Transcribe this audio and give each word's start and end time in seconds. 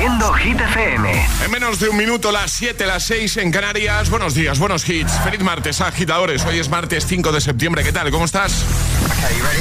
Hit 0.00 0.58
FM. 0.58 1.12
En 1.44 1.50
menos 1.50 1.78
de 1.78 1.90
un 1.90 1.96
minuto, 1.98 2.32
las 2.32 2.50
7, 2.52 2.86
las 2.86 3.02
6 3.04 3.36
en 3.36 3.50
Canarias. 3.50 4.08
Buenos 4.08 4.32
días, 4.32 4.58
buenos 4.58 4.88
hits. 4.88 5.12
Feliz 5.22 5.42
martes, 5.42 5.82
agitadores. 5.82 6.42
Hoy 6.46 6.58
es 6.58 6.70
martes 6.70 7.04
5 7.06 7.30
de 7.32 7.40
septiembre. 7.42 7.84
¿Qué 7.84 7.92
tal? 7.92 8.10
¿Cómo 8.10 8.24
estás? 8.24 8.64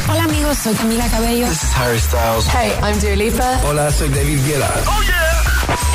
Hola, 0.07 0.23
amigos. 0.23 0.57
Soy 0.59 0.73
Camila 0.75 1.09
Cabello. 1.09 1.45
This 1.45 1.61
is 1.61 1.75
Harry 1.75 1.99
Styles. 1.99 2.47
Hey, 2.53 2.71
I'm 2.81 2.97
Dua 3.01 3.17
Lipa. 3.17 3.59
Hola, 3.65 3.91
soy 3.91 4.07
David 4.07 4.39
Guetta. 4.47 4.73
¡Oh, 4.87 5.01
yeah! 5.03 5.43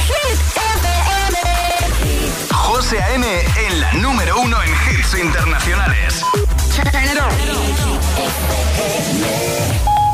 Hit 0.09 0.39
FM. 0.57 1.39
José 2.53 3.01
A.M. 3.03 3.27
en 3.67 3.81
la 3.81 3.93
número 3.95 4.39
uno 4.41 4.59
en 4.63 4.71
hits 4.71 5.15
internacionales. 5.19 6.23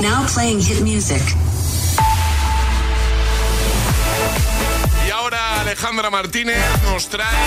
Now 0.00 0.24
playing 0.32 0.60
hit 0.60 0.82
music. 0.82 1.20
Alejandra 5.70 6.10
Martínez 6.10 6.58
nos 6.82 7.08
trae 7.10 7.46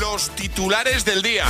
los 0.00 0.30
titulares 0.30 1.04
del 1.04 1.22
día. 1.22 1.44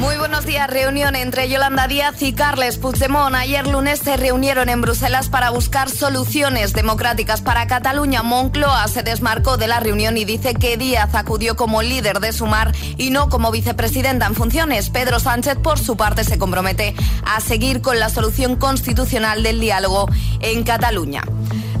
Muy 0.00 0.18
buenos 0.18 0.44
días. 0.44 0.68
Reunión 0.68 1.16
entre 1.16 1.48
Yolanda 1.48 1.88
Díaz 1.88 2.20
y 2.20 2.34
Carles 2.34 2.76
Puigdemont. 2.76 3.34
Ayer 3.34 3.66
lunes 3.66 4.00
se 4.00 4.18
reunieron 4.18 4.68
en 4.68 4.82
Bruselas 4.82 5.30
para 5.30 5.48
buscar 5.48 5.88
soluciones 5.88 6.74
democráticas 6.74 7.40
para 7.40 7.66
Cataluña. 7.66 8.22
Moncloa 8.22 8.86
se 8.88 9.02
desmarcó 9.02 9.56
de 9.56 9.66
la 9.66 9.80
reunión 9.80 10.18
y 10.18 10.26
dice 10.26 10.52
que 10.52 10.76
Díaz 10.76 11.14
acudió 11.14 11.56
como 11.56 11.80
líder 11.80 12.20
de 12.20 12.34
Sumar 12.34 12.74
y 12.98 13.08
no 13.08 13.30
como 13.30 13.50
vicepresidenta 13.50 14.26
en 14.26 14.34
funciones. 14.34 14.90
Pedro 14.90 15.20
Sánchez, 15.20 15.56
por 15.56 15.78
su 15.78 15.96
parte, 15.96 16.22
se 16.24 16.36
compromete 16.36 16.94
a 17.24 17.40
seguir 17.40 17.80
con 17.80 17.98
la 17.98 18.10
solución 18.10 18.56
constitucional 18.56 19.42
del 19.42 19.58
diálogo 19.58 20.06
en 20.40 20.64
Cataluña. 20.64 21.22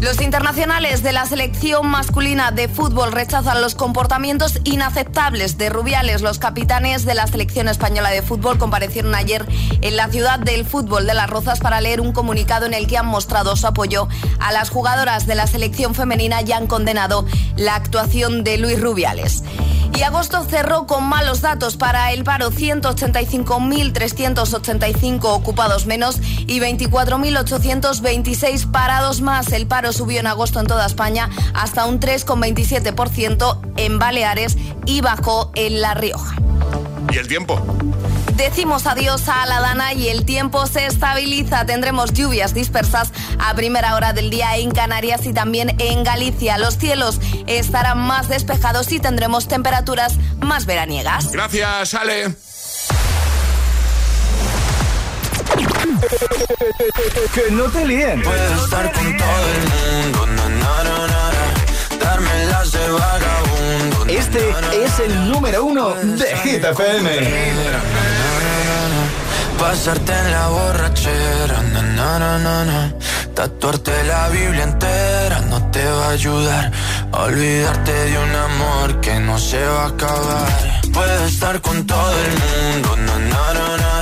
Los 0.02 0.20
internacionales 0.20 1.04
de 1.04 1.12
la 1.12 1.26
selección 1.26 1.86
masculina 1.86 2.50
de 2.50 2.66
fútbol 2.66 3.12
rechazan 3.12 3.62
los 3.62 3.76
comportamientos 3.76 4.58
inaceptables 4.64 5.58
de 5.58 5.70
Rubiales. 5.70 6.22
Los 6.22 6.40
capitanes 6.40 7.04
de 7.04 7.14
la 7.14 7.28
selección 7.28 7.68
española 7.68 8.10
de 8.10 8.20
fútbol 8.20 8.58
comparecieron 8.58 9.14
ayer 9.14 9.46
en 9.80 9.96
la 9.96 10.08
ciudad 10.08 10.40
del 10.40 10.66
fútbol 10.66 11.06
de 11.06 11.14
Las 11.14 11.30
Rozas 11.30 11.60
para 11.60 11.80
leer 11.80 12.00
un 12.00 12.10
comunicado 12.10 12.66
en 12.66 12.74
el 12.74 12.88
que 12.88 12.98
han 12.98 13.06
mostrado 13.06 13.54
su 13.54 13.68
apoyo 13.68 14.08
a 14.40 14.50
las 14.50 14.70
jugadoras 14.70 15.28
de 15.28 15.36
la 15.36 15.46
selección 15.46 15.94
femenina 15.94 16.42
y 16.42 16.50
han 16.50 16.66
condenado 16.66 17.24
la 17.54 17.76
actuación 17.76 18.42
de 18.42 18.58
Luis 18.58 18.80
Rubiales. 18.80 19.44
Y 19.94 20.02
agosto 20.04 20.42
cerró 20.44 20.86
con 20.86 21.04
malos 21.04 21.42
datos 21.42 21.76
para 21.76 22.12
el 22.12 22.24
paro, 22.24 22.50
185.385 22.50 25.24
ocupados 25.24 25.84
menos 25.86 26.16
y 26.46 26.60
24.826 26.60 28.70
parados 28.70 29.20
más. 29.20 29.52
El 29.52 29.66
paro 29.66 29.91
subió 29.92 30.20
en 30.20 30.26
agosto 30.26 30.60
en 30.60 30.66
toda 30.66 30.86
España 30.86 31.28
hasta 31.54 31.86
un 31.86 32.00
3,27% 32.00 33.72
en 33.76 33.98
Baleares 33.98 34.56
y 34.86 35.00
bajó 35.00 35.50
en 35.54 35.80
La 35.80 35.94
Rioja. 35.94 36.36
¿Y 37.12 37.18
el 37.18 37.28
tiempo? 37.28 37.60
Decimos 38.36 38.86
adiós 38.86 39.28
a 39.28 39.44
la 39.46 39.60
Dana 39.60 39.92
y 39.92 40.08
el 40.08 40.24
tiempo 40.24 40.66
se 40.66 40.86
estabiliza. 40.86 41.66
Tendremos 41.66 42.12
lluvias 42.12 42.54
dispersas 42.54 43.12
a 43.38 43.54
primera 43.54 43.94
hora 43.94 44.12
del 44.12 44.30
día 44.30 44.56
en 44.56 44.70
Canarias 44.70 45.26
y 45.26 45.32
también 45.32 45.76
en 45.78 46.02
Galicia. 46.02 46.56
Los 46.58 46.78
cielos 46.78 47.20
estarán 47.46 47.98
más 47.98 48.28
despejados 48.28 48.90
y 48.92 49.00
tendremos 49.00 49.48
temperaturas 49.48 50.14
más 50.40 50.64
veraniegas. 50.66 51.30
Gracias, 51.30 51.94
Ale. 51.94 52.34
Que 57.34 57.50
no 57.50 57.64
te 57.64 57.86
líen. 57.86 58.22
Puedo 58.22 58.64
estar 58.64 58.92
con 58.92 59.16
todo 59.16 59.46
el 59.54 59.60
mundo, 59.72 60.26
na, 60.26 60.48
na, 60.48 61.06
na, 61.06 61.30
darme 61.98 62.44
las 62.46 62.72
de 62.72 62.90
vagabundo. 62.90 64.06
Este 64.08 64.54
es 64.84 64.98
el 65.00 65.30
número 65.30 65.64
uno 65.64 65.94
de 65.94 66.36
Hit 66.38 66.64
FM. 66.64 67.10
Pasarte 69.58 70.12
en 70.12 70.30
la 70.32 70.48
borrachera, 70.48 71.62
na. 71.62 72.92
Tatuarte 73.34 74.04
la 74.04 74.28
Biblia 74.28 74.64
entera 74.64 75.40
no 75.48 75.70
te 75.70 75.84
va 75.84 76.08
a 76.08 76.10
ayudar. 76.10 76.70
a 77.12 77.22
Olvidarte 77.22 77.92
de 77.92 78.18
un 78.18 78.36
amor 78.36 79.00
que 79.00 79.18
no 79.20 79.38
se 79.38 79.64
va 79.64 79.84
a 79.84 79.88
acabar. 79.88 80.80
Puedo 80.92 81.24
estar 81.26 81.60
con 81.62 81.86
todo 81.86 82.12
el 82.26 82.32
mundo, 82.42 82.96
na, 82.96 84.01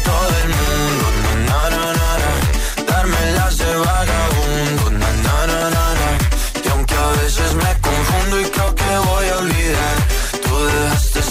todo 0.11 0.33
el 0.43 0.49
mundo, 0.59 1.05
na, 1.25 1.33
na, 1.49 1.67
na, 1.75 1.85
na, 2.01 2.09
na. 2.23 2.31
darme 2.89 3.21
las 3.37 3.53
de 3.61 3.71
vagabundo, 3.85 4.83
na, 5.01 5.09
na, 5.25 5.37
na, 5.51 5.59
na, 5.75 5.85
na. 5.99 6.09
Y 6.65 6.67
aunque 6.73 6.95
a 6.95 7.09
veces 7.21 7.49
me 7.63 7.71
confundo 7.87 8.35
y 8.43 8.45
creo 8.53 8.75
que 8.79 8.91
voy 9.09 9.27
a 9.33 9.37
olvidar, 9.43 9.97
tú 10.43 10.53
dejaste 10.65 11.10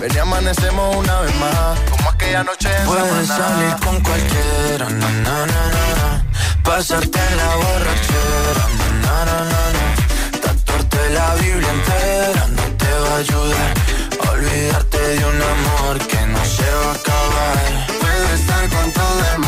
Ven 0.00 0.12
y 0.14 0.18
amanecemos 0.18 0.96
una 0.96 1.20
vez 1.22 1.34
más, 1.36 1.78
como 1.90 2.08
aquella 2.10 2.44
noche 2.44 2.68
en 2.76 2.86
Puedes 2.86 3.26
Samaná. 3.26 3.48
salir 3.48 3.76
con 3.84 4.00
cualquiera, 4.00 4.88
na, 4.90 5.08
na, 5.24 5.46
na. 5.46 6.24
Pasarte 6.62 7.18
en 7.30 7.36
la 7.36 7.56
borrachera, 7.56 8.64
na, 9.02 9.24
na, 9.24 9.36
na. 9.44 10.40
Tatuarte 10.42 11.10
la 11.10 11.34
Biblia 11.34 11.70
entera 11.70 12.46
no 12.56 12.62
te 12.80 12.90
va 13.02 13.10
a 13.14 13.18
ayudar. 13.18 13.74
Olvidarte 14.32 14.98
de 14.98 15.24
un 15.24 15.42
amor 15.42 15.98
que 16.06 16.20
no 16.26 16.44
se 16.44 16.68
va 16.80 16.90
a 16.90 16.94
acabar. 16.94 17.86
Puedo 18.00 18.28
estar 18.34 18.68
con 18.68 18.92
todo 18.92 19.20
el 19.32 19.38
mundo, 19.38 19.47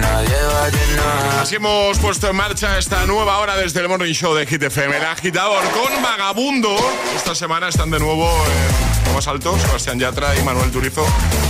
nadie 0.00 0.36
va 0.52 0.64
a 0.64 0.68
llenar. 0.68 1.40
Así 1.40 1.56
hemos 1.56 1.98
puesto 1.98 2.28
en 2.28 2.36
marcha 2.36 2.78
esta 2.78 3.06
nueva 3.06 3.38
hora 3.38 3.56
desde 3.56 3.80
el 3.80 3.88
Morning 3.88 4.12
Show 4.12 4.34
de 4.34 4.46
Hit 4.46 4.62
FM, 4.62 4.96
el 4.96 5.04
agitador 5.04 5.62
con 5.70 6.02
Vagabundo. 6.02 6.76
Esta 7.16 7.34
semana 7.34 7.68
están 7.68 7.90
de 7.90 7.98
nuevo 7.98 8.28
en 9.06 9.14
más 9.14 9.26
alto 9.26 9.58
Sebastián 9.58 9.98
Yatra 9.98 10.38
y 10.38 10.42
Manuel 10.42 10.70
Turizo 10.70 11.04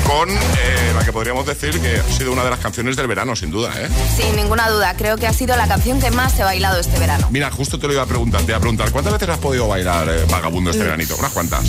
con 0.07 0.31
eh, 0.31 0.93
la 0.95 1.05
que 1.05 1.13
podríamos 1.13 1.47
decir 1.47 1.79
que 1.81 1.99
ha 1.99 2.13
sido 2.13 2.33
una 2.33 2.43
de 2.43 2.51
las 2.51 2.59
canciones 2.59 2.97
del 2.97 3.07
verano, 3.07 3.37
sin 3.37 3.51
duda, 3.51 3.73
¿eh? 3.77 3.89
Sin 4.17 4.35
ninguna 4.37 4.69
duda, 4.71 4.95
creo 4.97 5.17
que 5.17 5.27
ha 5.27 5.33
sido 5.33 5.57
la 5.57 5.69
canción 5.69 6.01
que 6.01 6.11
más 6.11 6.39
he 6.39 6.43
bailado 6.43 6.81
este 6.81 6.99
verano. 6.99 7.29
Mira, 7.31 7.51
justo 7.51 7.79
te 7.79 7.87
lo 7.87 7.93
iba 7.93 8.03
a 8.03 8.07
preguntar, 8.07 8.41
te 8.43 8.49
iba 8.49 8.57
a 8.57 8.61
preguntar, 8.61 8.91
¿cuántas 8.91 9.13
veces 9.13 9.29
has 9.29 9.39
podido 9.39 9.69
bailar 9.69 10.09
eh, 10.09 10.25
Vagabundo 10.31 10.71
este 10.71 10.83
mm. 10.83 10.87
veranito? 10.87 11.17
¿Unas 11.17 11.33
cuantas? 11.33 11.65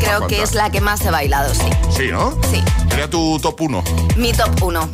Creo 0.00 0.26
que 0.26 0.42
es 0.42 0.54
la 0.54 0.70
que 0.70 0.80
más 0.80 1.00
he 1.02 1.10
bailado, 1.10 1.54
sí. 1.54 1.68
¿Sí, 1.96 2.08
no? 2.10 2.38
Sí. 2.50 2.62
¿Sería 2.90 3.08
tu 3.08 3.38
top 3.40 3.60
1? 3.60 3.84
Mi 4.16 4.32
top 4.32 4.62
1. 4.62 4.85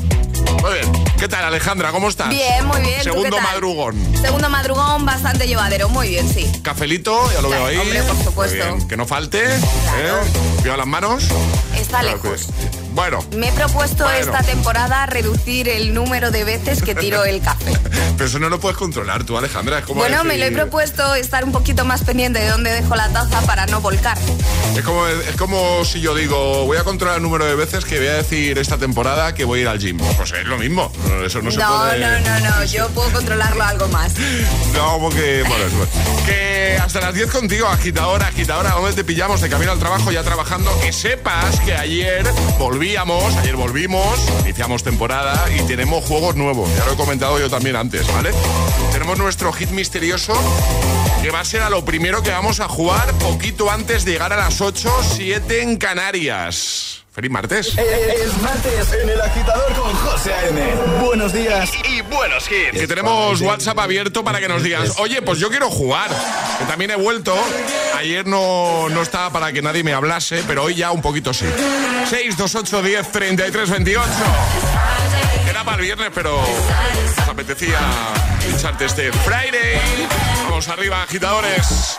Muy 0.62 0.74
bien. 0.74 0.92
¿Qué 1.18 1.28
tal, 1.28 1.44
Alejandra? 1.44 1.90
¿Cómo 1.90 2.08
estás? 2.08 2.28
Bien, 2.28 2.64
muy 2.66 2.80
bien. 2.80 3.02
Segundo 3.02 3.40
madrugón. 3.40 3.96
Segundo 4.20 4.48
madrugón, 4.48 5.04
bastante 5.04 5.46
llevadero. 5.46 5.88
Muy 5.88 6.08
bien, 6.08 6.28
sí. 6.28 6.50
Cafelito, 6.62 7.32
ya 7.32 7.40
lo 7.40 7.48
veo 7.48 7.66
ahí. 7.66 7.76
Hombre, 7.76 8.02
por 8.02 8.24
supuesto. 8.24 8.88
Que 8.88 8.96
no 8.96 9.06
falte. 9.06 9.42
Claro. 9.42 10.20
¿eh? 10.64 10.76
las 10.76 10.86
manos. 10.86 11.24
Está 11.76 12.02
lejos. 12.02 12.48
Bueno. 12.94 13.24
Me 13.36 13.48
he 13.48 13.52
propuesto 13.52 14.08
esta 14.10 14.42
temporada 14.42 15.06
reducir 15.06 15.68
el 15.68 15.94
número 15.94 16.30
de 16.30 16.44
veces 16.44 16.82
que 16.82 16.94
tiro 16.94 17.24
el 17.24 17.40
café. 17.40 17.72
Pero 18.16 18.26
eso 18.26 18.38
no 18.38 18.48
lo 18.48 18.60
puedes 18.60 18.76
controlar 18.76 19.24
tú, 19.24 19.36
Alejandra. 19.36 19.78
Es 19.78 19.84
como 19.84 20.00
bueno, 20.00 20.22
me 20.24 20.36
lo 20.36 20.44
he 20.44 20.50
propuesto 20.50 21.14
estar 21.14 21.44
un 21.44 21.52
poquito 21.52 21.84
más 21.84 22.02
pendiente 22.02 22.40
de 22.40 22.48
dónde 22.48 22.70
dejo 22.70 22.94
la 22.94 23.08
taza 23.08 23.40
para 23.42 23.66
no 23.66 23.80
volcar. 23.80 24.18
Es 24.76 24.82
como, 24.82 25.06
es 25.06 25.36
como 25.36 25.84
si 25.84 26.00
yo 26.00 26.14
digo, 26.14 26.66
voy 26.66 26.76
a 26.76 26.84
controlar 26.84 27.16
el 27.16 27.22
número 27.22 27.46
de 27.46 27.54
veces 27.54 27.84
que 27.84 27.98
voy 27.98 28.08
a 28.08 28.14
decir 28.14 28.58
esta 28.58 28.76
temporada 28.76 29.34
que 29.34 29.44
voy 29.44 29.60
a 29.60 29.62
ir 29.62 29.68
al 29.68 29.78
gym. 29.78 29.98
Pues 29.98 30.32
es 30.32 30.46
lo 30.46 30.58
mismo. 30.58 30.92
Eso 31.24 31.40
no, 31.40 31.50
se 31.50 31.58
puede... 31.58 31.98
No, 31.98 32.20
no, 32.20 32.40
no, 32.40 32.64
yo 32.64 32.88
puedo 32.90 33.10
controlarlo 33.10 33.62
algo 33.64 33.88
más. 33.88 34.14
No, 34.72 34.98
porque, 34.98 35.44
bueno, 35.46 35.64
es 35.66 36.24
Que 36.24 36.78
hasta 36.82 37.00
las 37.00 37.14
10 37.14 37.30
contigo, 37.30 37.66
agitadora, 37.66 38.28
agitadora, 38.28 38.70
¿dónde 38.70 38.92
te 38.94 39.04
pillamos 39.04 39.40
de 39.40 39.48
camino 39.50 39.70
al 39.70 39.78
trabajo 39.78 40.10
ya 40.10 40.22
trabajando? 40.22 40.70
Que 40.80 40.92
sepas 40.92 41.60
que 41.60 41.74
ayer 41.74 42.24
volví 42.58 42.81
volvíamos, 42.82 43.36
ayer 43.36 43.54
volvimos, 43.54 44.18
iniciamos 44.40 44.82
temporada 44.82 45.48
y 45.56 45.62
tenemos 45.68 46.04
juegos 46.04 46.34
nuevos. 46.34 46.68
Ya 46.76 46.84
lo 46.84 46.94
he 46.94 46.96
comentado 46.96 47.38
yo 47.38 47.48
también 47.48 47.76
antes, 47.76 48.12
¿vale? 48.12 48.32
Tenemos 48.90 49.18
nuestro 49.18 49.52
hit 49.52 49.70
misterioso 49.70 50.34
que 51.22 51.30
va 51.30 51.38
a 51.38 51.44
ser 51.44 51.62
a 51.62 51.70
lo 51.70 51.84
primero 51.84 52.24
que 52.24 52.32
vamos 52.32 52.58
a 52.58 52.66
jugar 52.66 53.12
poquito 53.18 53.70
antes 53.70 54.04
de 54.04 54.10
llegar 54.10 54.32
a 54.32 54.36
las 54.36 54.60
8, 54.60 54.90
7 55.14 55.62
en 55.62 55.76
Canarias. 55.76 56.91
Feliz 57.12 57.30
martes. 57.30 57.76
Es 57.76 58.40
martes 58.40 58.90
en 58.94 59.10
el 59.10 59.20
agitador 59.20 59.70
con 59.74 59.92
José 59.92 60.32
A.M. 60.32 60.62
Buenos 61.04 61.34
días 61.34 61.70
y, 61.86 62.00
buenos 62.00 62.50
hits. 62.50 62.70
Que 62.72 62.86
tenemos 62.88 63.38
WhatsApp 63.42 63.78
abierto 63.80 64.24
para 64.24 64.40
que 64.40 64.48
nos 64.48 64.62
digas, 64.62 64.94
oye, 64.98 65.20
pues 65.20 65.38
yo 65.38 65.50
quiero 65.50 65.68
jugar. 65.68 66.10
Que 66.58 66.64
también 66.64 66.90
he 66.90 66.96
vuelto. 66.96 67.36
Ayer 67.98 68.26
no, 68.26 68.88
no 68.88 69.02
estaba 69.02 69.28
para 69.30 69.52
que 69.52 69.60
nadie 69.60 69.84
me 69.84 69.92
hablase, 69.92 70.42
pero 70.46 70.62
hoy 70.62 70.74
ya 70.74 70.90
un 70.90 71.02
poquito 71.02 71.34
sí. 71.34 71.44
628 72.08 72.82
10 72.82 73.12
33 73.12 73.70
28. 73.70 74.08
Era 75.50 75.64
para 75.64 75.76
el 75.76 75.82
viernes, 75.82 76.08
pero 76.14 76.40
nos 77.18 77.28
apetecía 77.28 77.78
pincharte 78.42 78.86
este 78.86 79.12
Friday. 79.12 79.78
Vamos 80.48 80.66
arriba, 80.68 81.02
agitadores. 81.02 81.98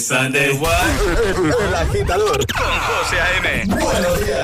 Sunday, 0.00 0.50
what? 0.60 0.70
El 1.60 1.74
agitador 1.74 2.46
con 2.46 2.66
José 2.80 3.20
A.M. 3.20 3.64
Buenos 3.66 4.26
días. 4.26 4.43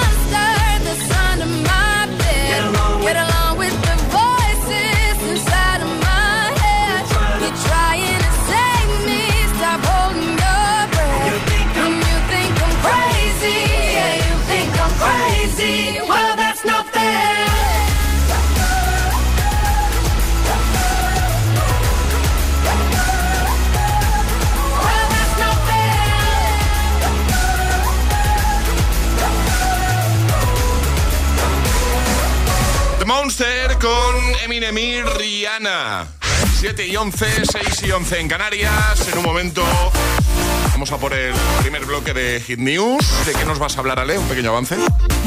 Monster 33.13 33.77
con 33.77 34.15
Eminem 34.41 34.77
y 34.77 35.01
Rihanna. 35.01 36.07
7 36.59 36.87
y 36.87 36.95
11, 36.95 37.45
6 37.45 37.83
y 37.83 37.91
11 37.91 38.19
en 38.21 38.29
Canarias. 38.29 39.05
En 39.11 39.17
un 39.17 39.25
momento 39.25 39.65
vamos 40.81 40.93
a 40.93 40.97
por 40.97 41.13
el 41.13 41.31
primer 41.61 41.85
bloque 41.85 42.11
de 42.11 42.41
Hit 42.41 42.57
News. 42.57 43.05
¿De 43.27 43.33
qué 43.33 43.45
nos 43.45 43.59
vas 43.59 43.77
a 43.77 43.81
hablar, 43.81 43.99
Ale? 43.99 44.17
Un 44.17 44.27
pequeño 44.27 44.49
avance. 44.49 44.75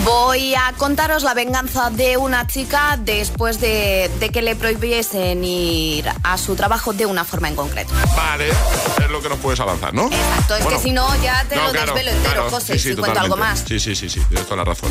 Voy 0.04 0.52
a 0.56 0.72
contaros 0.76 1.22
la 1.22 1.32
venganza 1.32 1.90
de 1.90 2.16
una 2.16 2.44
chica 2.48 2.98
después 3.00 3.60
de, 3.60 4.10
de 4.18 4.30
que 4.30 4.42
le 4.42 4.56
prohibiesen 4.56 5.44
ir 5.44 6.10
a 6.24 6.38
su 6.38 6.56
trabajo 6.56 6.92
de 6.92 7.06
una 7.06 7.24
forma 7.24 7.46
en 7.46 7.54
concreto. 7.54 7.94
Vale, 8.16 8.48
es 8.48 9.10
lo 9.12 9.22
que 9.22 9.28
nos 9.28 9.38
puedes 9.38 9.60
avanzar, 9.60 9.94
¿no? 9.94 10.06
Exacto, 10.06 10.56
es 10.56 10.64
Bueno, 10.64 10.76
que 10.76 10.82
si 10.82 10.90
no 10.90 11.22
ya 11.22 11.44
te 11.48 11.54
no, 11.54 11.66
lo 11.66 11.70
claro, 11.70 11.94
desvelo 11.94 12.10
entero, 12.10 12.34
claro, 12.34 12.50
José, 12.50 12.76
sí, 12.76 12.88
si 12.90 12.96
cuento 12.96 13.20
algo 13.20 13.36
más. 13.36 13.64
Sí, 13.64 13.78
sí, 13.78 13.94
sí, 13.94 14.10
sí, 14.10 14.20
tienes 14.28 14.46
toda 14.46 14.56
la 14.56 14.64
razón. 14.64 14.90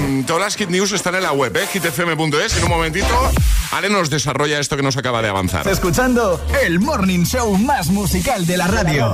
Mm, 0.00 0.24
todas 0.24 0.42
las 0.42 0.56
Hit 0.56 0.70
News 0.70 0.90
están 0.90 1.14
en 1.14 1.22
la 1.22 1.30
web, 1.30 1.56
¿eh? 1.56 1.68
hitfm.es. 1.72 2.56
En 2.56 2.64
un 2.64 2.68
momentito, 2.68 3.30
Ale 3.70 3.88
nos 3.90 4.10
desarrolla 4.10 4.58
esto 4.58 4.76
que 4.76 4.82
nos 4.82 4.96
acaba 4.96 5.22
de 5.22 5.28
avanzar. 5.28 5.68
Escuchando 5.68 6.44
el 6.64 6.80
morning 6.80 7.24
show 7.24 7.56
más 7.56 7.90
musical 7.90 8.44
de 8.44 8.56
la 8.56 8.66
radio. 8.66 9.12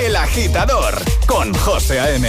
El 0.00 0.16
agitador 0.16 0.94
con 1.26 1.52
José 1.54 2.00
A.M. 2.00 2.28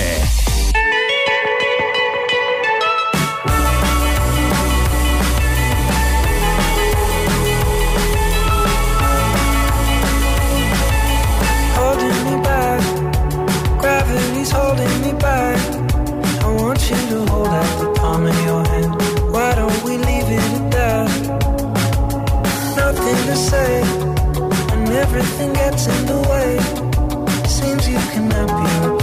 Gravity's 13.80 14.52
holding 14.52 15.02
me 15.02 15.14
back. 15.14 15.58
I 16.44 16.56
want 16.62 16.82
you 16.90 16.96
to 16.96 17.26
hold 17.32 17.48
out 17.48 17.80
the 17.80 17.94
palm 18.00 18.26
of 18.28 18.46
your 18.46 18.64
hand. 18.66 18.94
Why 19.32 19.56
don't 19.56 19.84
we 19.84 19.98
leave 19.98 20.30
it 20.30 20.44
at 20.60 20.72
that? 20.72 21.10
Nothing 22.76 23.20
to 23.30 23.36
say, 23.36 23.82
and 24.74 24.90
everything 24.90 25.54
gets 25.54 25.88
in 25.88 26.06
the 26.06 26.20
way. 26.30 26.81
You 27.92 27.98
cannot 27.98 28.48
be 28.48 29.01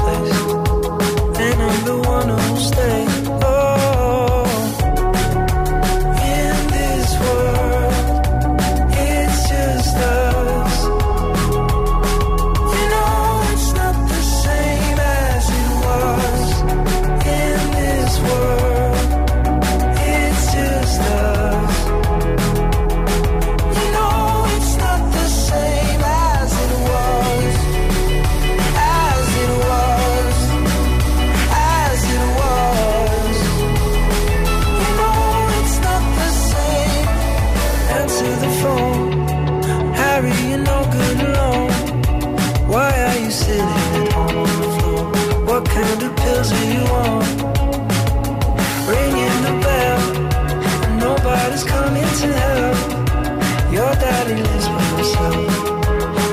daddy 54.01 54.43
lives 54.43 54.69
by 54.69 54.83
himself. 54.95 55.35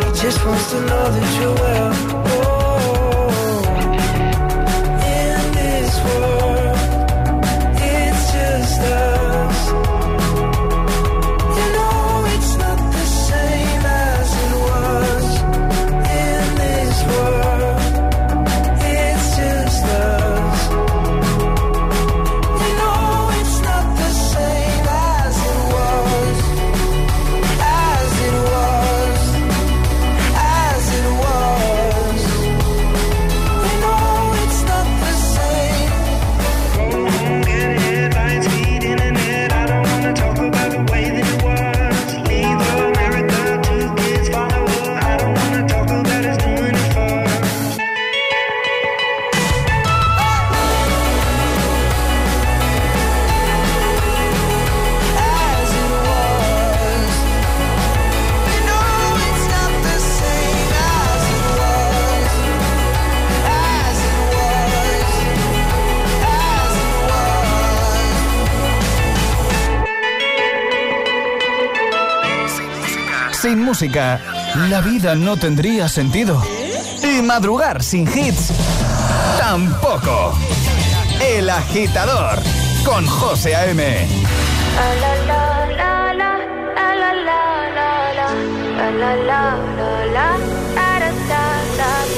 He 0.06 0.22
just 0.22 0.46
wants 0.46 0.72
to 0.72 0.80
know 0.82 1.06
that 1.10 1.42
you're 1.42 1.56
well. 1.56 2.15
Música, 73.86 74.20
la 74.70 74.82
vida 74.82 75.16
no 75.16 75.38
tendría 75.38 75.88
sentido. 75.88 76.42
Y 77.04 77.22
madrugar 77.22 77.84
sin 77.84 78.08
hits, 78.08 78.52
tampoco. 79.38 80.34
El 81.22 81.50
agitador, 81.50 82.40
con 82.84 83.06
José 83.06 83.56
A.M. 83.56 84.08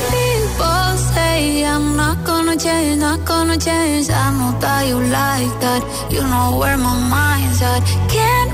People 0.09 0.97
say 1.13 1.65
I'm 1.65 1.97
not 1.97 2.23
gonna 2.25 2.55
change, 2.55 2.99
not 2.99 3.25
gonna 3.25 3.57
change. 3.57 4.09
I 4.09 4.31
know 4.31 4.57
that 4.59 4.87
you 4.87 4.99
like 4.99 5.59
that. 5.59 5.83
You 6.09 6.21
know 6.21 6.57
where 6.59 6.77
my 6.77 6.95
mind's 7.09 7.61
at. 7.61 8.06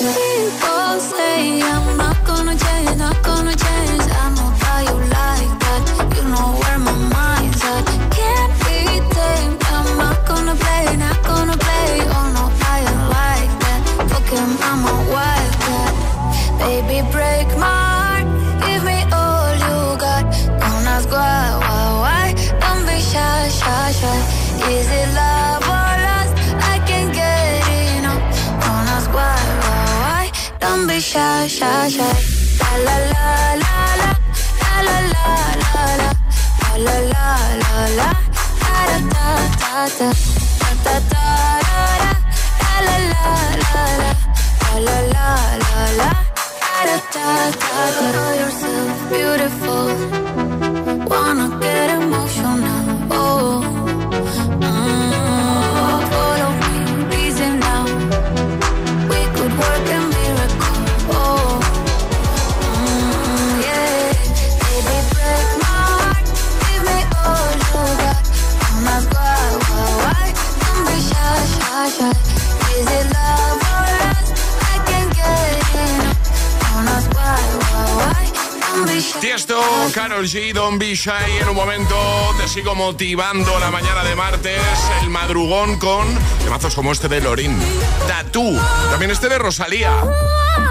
People 0.00 1.00
say 1.00 1.60
I'm 1.62 1.96
not 1.96 2.24
gonna 2.24 2.56
change, 2.56 2.96
not 2.96 3.22
gonna 3.22 3.54
change, 3.54 4.02
I'm 4.22 4.38
okay. 4.38 4.69
shy, 31.10 31.46
shy, 31.48 31.88
shy. 31.88 32.16
La 32.60 32.72
la 32.86 32.96
la 33.10 33.26
la 33.62 33.76
la, 34.00 34.10
la 34.86 34.98
la 34.98 35.22
la 35.22 35.84
la, 36.00 36.10
la 36.86 36.96
la 36.96 37.34
la 37.62 37.76
la, 37.98 37.98
la 37.98 38.08
da 38.78 38.98
da 39.12 39.26
da 39.60 39.88
da, 39.98 40.08
da 40.60 40.70
da 40.84 40.94
da 41.10 41.26
da, 41.66 41.80
la 42.70 42.86
la 42.86 42.96
la 43.12 43.26
la 43.62 43.84
la, 44.00 44.12
la 44.86 44.98
la 45.00 45.14
la 45.14 45.28
la, 45.62 45.82
la 46.00 46.10
da 46.86 46.96
da 47.14 47.28
da 47.60 47.82
da. 47.98 48.18
All 48.22 48.34
yourself, 48.42 48.96
beautiful. 49.10 50.29
Tiesto, 79.40 79.62
Carol 79.94 80.26
G, 80.26 80.52
Don 80.52 80.78
Be. 80.78 80.92
En 81.40 81.48
un 81.48 81.56
momento 81.56 81.96
te 82.36 82.46
sigo 82.46 82.74
motivando 82.74 83.58
la 83.58 83.70
mañana 83.70 84.04
de 84.04 84.14
martes, 84.14 84.60
el 85.00 85.08
madrugón 85.08 85.78
con 85.78 86.06
temazos 86.44 86.74
como 86.74 86.92
este 86.92 87.08
de 87.08 87.22
Lorin. 87.22 87.58
Tatú. 88.06 88.58
También 88.90 89.10
este 89.10 89.30
de 89.30 89.38
Rosalía. 89.38 89.92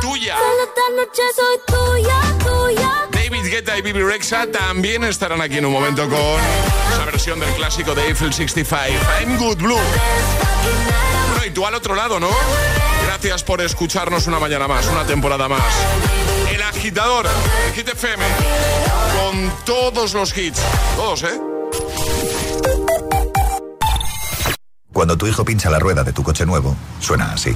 Tuya. 0.01 0.38
Esta 0.62 0.82
noche 0.95 1.21
soy 1.36 1.58
tuya, 1.65 2.38
tuya 2.45 3.08
Guetta 3.49 3.77
y 3.77 3.81
Bibi 3.81 4.03
Rexa 4.03 4.47
también 4.51 5.03
estarán 5.03 5.41
aquí 5.41 5.57
en 5.57 5.65
un 5.65 5.73
momento 5.73 6.07
con 6.07 6.39
esa 6.93 7.05
versión 7.05 7.39
del 7.39 7.49
clásico 7.53 7.95
de 7.95 8.07
Eiffel 8.07 8.31
65. 8.31 8.95
I'm 9.19 9.38
Good 9.38 9.57
Blue. 9.57 9.79
Bueno, 11.29 11.45
y 11.45 11.49
tú 11.49 11.65
al 11.65 11.73
otro 11.73 11.95
lado, 11.95 12.19
¿no? 12.19 12.29
Gracias 13.05 13.43
por 13.43 13.62
escucharnos 13.62 14.27
una 14.27 14.39
mañana 14.39 14.67
más, 14.67 14.85
una 14.88 15.03
temporada 15.03 15.47
más. 15.47 15.63
El 16.51 16.62
agitador, 16.62 17.27
el 17.67 17.73
Hit 17.73 17.89
FM, 17.89 18.23
con 19.19 19.51
todos 19.65 20.13
los 20.13 20.38
hits. 20.38 20.62
Todos, 20.95 21.23
¿eh? 21.23 21.39
Cuando 24.93 25.17
tu 25.17 25.27
hijo 25.27 25.43
pincha 25.43 25.69
la 25.69 25.79
rueda 25.79 26.03
de 26.03 26.13
tu 26.13 26.23
coche 26.23 26.45
nuevo, 26.45 26.75
suena 26.99 27.31
así. 27.31 27.55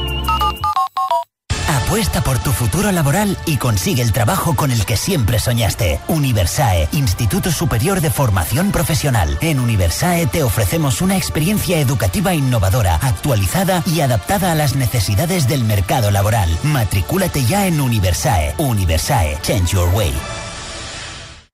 Apuesta 1.71 2.21
por 2.21 2.37
tu 2.37 2.51
futuro 2.51 2.91
laboral 2.91 3.37
y 3.45 3.55
consigue 3.55 4.01
el 4.01 4.11
trabajo 4.11 4.57
con 4.57 4.71
el 4.71 4.85
que 4.85 4.97
siempre 4.97 5.39
soñaste. 5.39 6.01
Universae, 6.09 6.89
Instituto 6.91 7.49
Superior 7.49 8.01
de 8.01 8.09
Formación 8.09 8.73
Profesional. 8.73 9.37
En 9.39 9.57
Universae 9.57 10.27
te 10.27 10.43
ofrecemos 10.43 11.01
una 11.01 11.15
experiencia 11.15 11.79
educativa 11.79 12.33
innovadora, 12.33 12.95
actualizada 12.95 13.83
y 13.85 14.01
adaptada 14.01 14.51
a 14.51 14.55
las 14.55 14.75
necesidades 14.75 15.47
del 15.47 15.63
mercado 15.63 16.11
laboral. 16.11 16.49
Matricúlate 16.63 17.45
ya 17.45 17.65
en 17.67 17.79
Universae. 17.79 18.53
Universae, 18.57 19.39
Change 19.41 19.71
Your 19.71 19.87
Way. 19.93 20.13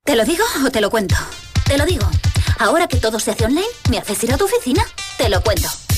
¿Te 0.04 0.16
lo 0.16 0.26
digo 0.26 0.44
o 0.66 0.72
te 0.72 0.82
lo 0.82 0.90
cuento? 0.90 1.16
Te 1.64 1.78
lo 1.78 1.86
digo. 1.86 2.10
Ahora 2.58 2.88
que 2.88 2.98
todo 2.98 3.20
se 3.20 3.30
hace 3.30 3.46
online, 3.46 3.68
¿me 3.92 4.00
haces 4.00 4.24
ir 4.24 4.34
a 4.34 4.38
tu 4.38 4.46
oficina? 4.46 4.84
Te 5.20 5.30
lo 5.30 5.42
cuento. 5.44 5.70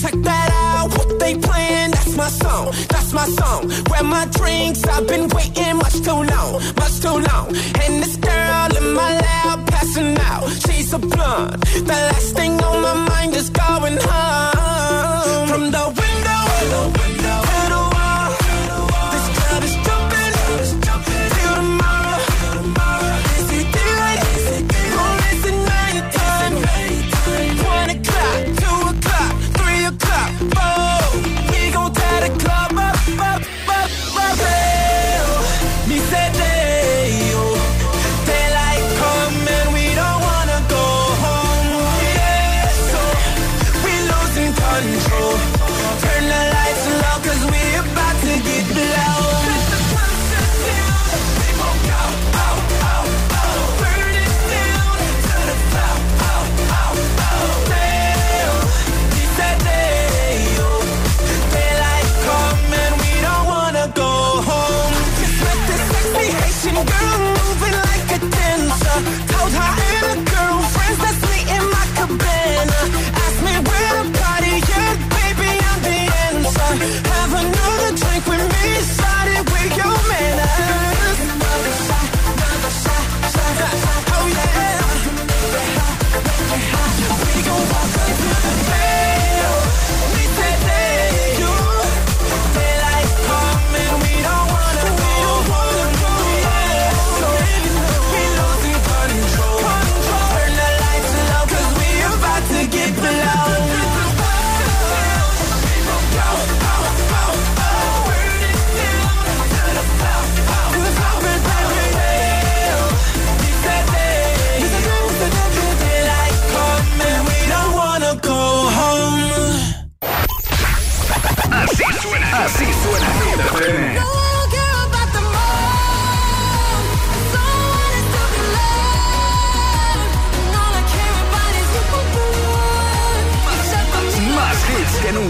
Check 0.00 0.14
that 0.22 0.50
out, 0.52 0.90
what 0.98 1.18
they 1.20 1.36
playing, 1.36 1.92
that's 1.92 2.16
my 2.16 2.28
song, 2.28 2.72
that's 2.88 3.12
my 3.12 3.24
song. 3.24 3.68
Grab 3.84 4.04
my 4.04 4.26
drinks, 4.26 4.84
I've 4.84 5.06
been 5.06 5.28
waiting 5.28 5.76
much 5.76 5.94
too 6.02 6.22
long, 6.32 6.60
much 6.76 7.00
too 7.00 7.18
long. 7.30 7.48
And 7.82 8.02
this 8.02 8.16
girl 8.16 8.76
in 8.76 8.92
my 8.92 9.12
lap 9.14 9.66
passing 9.68 10.18
out, 10.18 10.48
she's 10.64 10.92
a 10.92 10.98
blonde. 10.98 11.62
The 11.62 11.98
last 12.10 12.34
thing 12.34 12.60
on 12.62 12.82
my 12.82 12.94
mind 13.08 13.34
is 13.34 13.48
going 13.50 13.98
home. 14.00 15.48
From 15.48 15.70
the 15.70 15.86
window, 16.00 16.42
the 16.74 16.82
window 16.98 17.25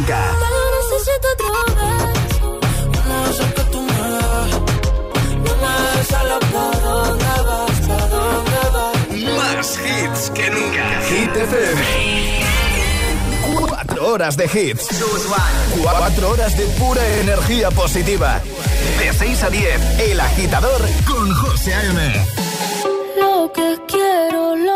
vas? 0.07 0.47
Más 9.37 9.79
hits 9.79 10.31
que 10.31 10.51
nunca. 10.51 11.01
Hit 11.09 11.37
FM. 11.37 11.83
Cuatro 13.59 14.09
horas 14.09 14.37
de 14.37 14.45
hits. 14.45 14.89
Cuatro 15.83 16.31
horas 16.31 16.57
de 16.57 16.65
pura 16.79 17.07
energía 17.21 17.71
positiva. 17.71 18.41
De 18.99 19.13
6 19.13 19.43
a 19.43 19.51
10, 19.51 20.01
El 20.01 20.21
Agitador 20.21 20.81
con 21.07 21.35
José 21.35 21.75
A.M. 21.75 22.27
Lo 23.19 23.53
que 23.53 23.79
quiero 23.89 24.57
lo 24.57 24.76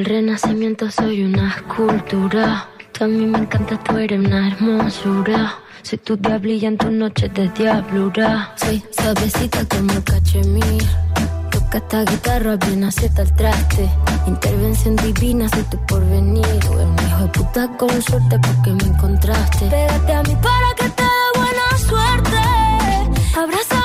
del 0.00 0.04
renacimiento 0.06 0.90
soy 0.90 1.24
una 1.24 1.48
escultura. 1.48 2.68
Tú 2.92 3.04
a 3.04 3.06
mí 3.06 3.26
me 3.26 3.38
encanta, 3.38 3.78
tú 3.82 3.98
eres 3.98 4.18
una 4.18 4.48
hermosura. 4.48 5.58
Soy 5.82 5.98
tu 5.98 6.16
diablilla 6.16 6.68
en 6.68 6.78
tus 6.78 6.90
noches 6.90 7.32
de 7.34 7.48
diablura. 7.50 8.54
Soy 8.56 8.82
suavecita 8.92 9.66
como 9.68 9.92
cachemir. 10.02 10.84
Toca 11.50 11.78
esta 11.78 12.04
guitarra 12.04 12.56
bien 12.56 12.84
acierta 12.84 13.22
el 13.22 13.34
traste. 13.34 13.90
Intervención 14.26 14.96
divina, 14.96 15.48
soy 15.50 15.64
tu 15.64 15.76
porvenir. 15.86 16.46
Eres 16.46 16.70
un 16.70 16.96
hijo 17.06 17.22
de 17.24 17.28
puta 17.28 17.68
con 17.76 18.02
suerte 18.02 18.38
porque 18.38 18.70
me 18.70 18.94
encontraste. 18.94 19.66
Pégate 19.66 20.12
a 20.14 20.22
mí 20.22 20.36
para 20.36 20.74
que 20.78 20.88
te 20.88 21.02
dé 21.02 21.28
buena 21.34 21.78
suerte. 21.88 22.38
Abrázame 23.38 23.79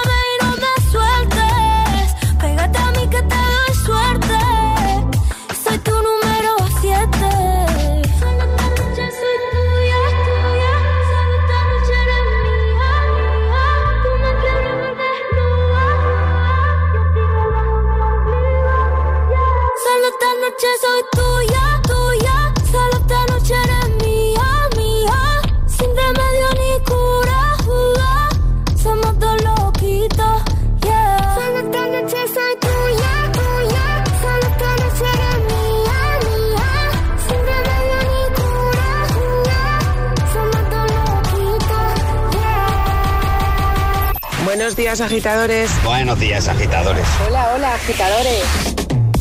días, 44.85 45.01
agitadores. 45.01 45.71
Buenos 45.83 46.19
días, 46.19 46.47
agitadores. 46.47 47.07
Hola, 47.27 47.53
hola, 47.55 47.73
agitadores. 47.73 48.43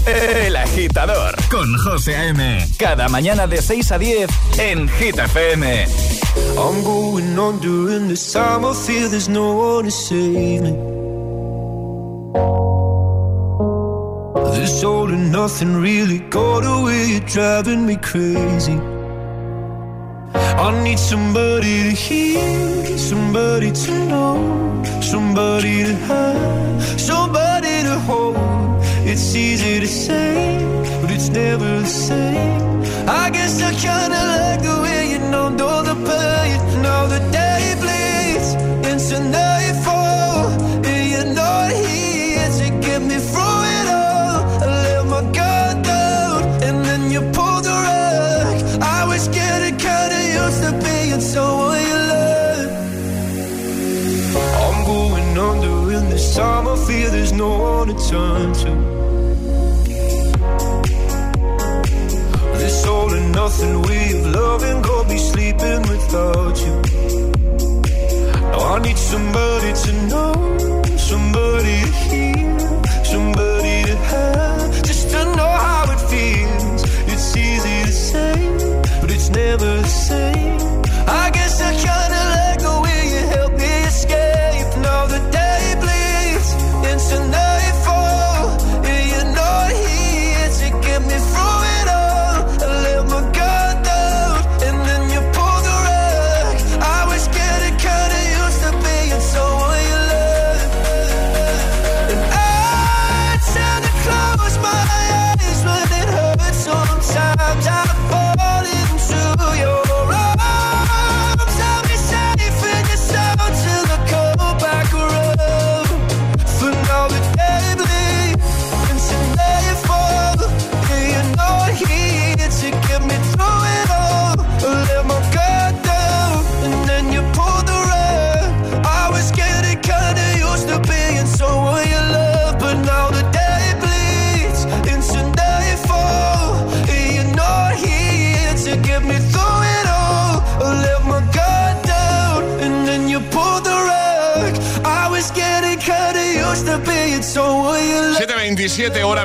El 0.07 0.57
Agitador 0.57 1.35
con 1.51 1.67
José 1.79 2.15
A.M. 2.17 2.67
Cada 2.79 3.09
mañana 3.09 3.47
de 3.47 3.63
6 3.63 3.93
a 3.93 3.99
10 3.99 4.31
en 4.59 4.87
Hit 4.91 5.19
FM. 5.19 5.87
I'm 6.59 6.85
going 6.85 7.39
on 7.39 7.61
during 7.61 8.09
this 8.09 8.31
time. 8.31 8.67
I 8.67 8.75
feel 8.75 9.09
there's 9.09 9.31
no 9.31 9.55
one 9.55 9.87
to 9.87 9.91
save 9.91 10.61
me. 10.61 10.73
This 14.53 14.85
all 14.85 15.09
and 15.09 15.33
nothing 15.33 15.81
really 15.81 16.19
got 16.29 16.67
away. 16.67 17.07
You're 17.07 17.21
driving 17.21 17.87
me 17.87 17.97
crazy. 17.97 18.79
I 20.35 20.83
need 20.83 20.99
somebody 20.99 21.85
to 21.85 21.97
hear, 21.97 22.99
somebody 22.99 23.73
to 23.73 23.93
know, 24.09 24.74
somebody 25.03 25.85
to 25.85 25.95
have, 26.09 27.01
somebody 27.01 27.83
to 27.89 27.99
hold. 28.07 28.37
It's 29.07 29.35
easy 29.35 29.81
to 29.81 29.87
say, 29.87 30.59
but 31.01 31.11
it's 31.11 31.29
never 31.29 31.81
the 31.81 31.87
same. 31.87 32.83
I 33.23 33.31
guess 33.31 33.61
I 33.63 33.71
kinda 33.87 34.21
like 34.37 34.61
the 34.69 34.77
way 34.85 35.01
you 35.13 35.19
know, 35.33 35.49
know 35.49 35.83
the 35.83 35.97
pain. 36.09 36.83
Now 36.83 37.07
the 37.07 37.21
day 37.31 37.54
one 58.15 58.53
to 58.53 58.65
turn 58.65 58.83
to. 58.83 58.95
This 62.59 62.87
all 62.87 63.13
and 63.13 63.33
nothing 63.33 63.83
way 63.83 64.13
of 64.13 64.27
loving, 64.27 64.83
go 64.83 65.05
be 65.05 65.19
sleeping 65.19 65.83
without 65.83 66.57
you. 66.59 66.84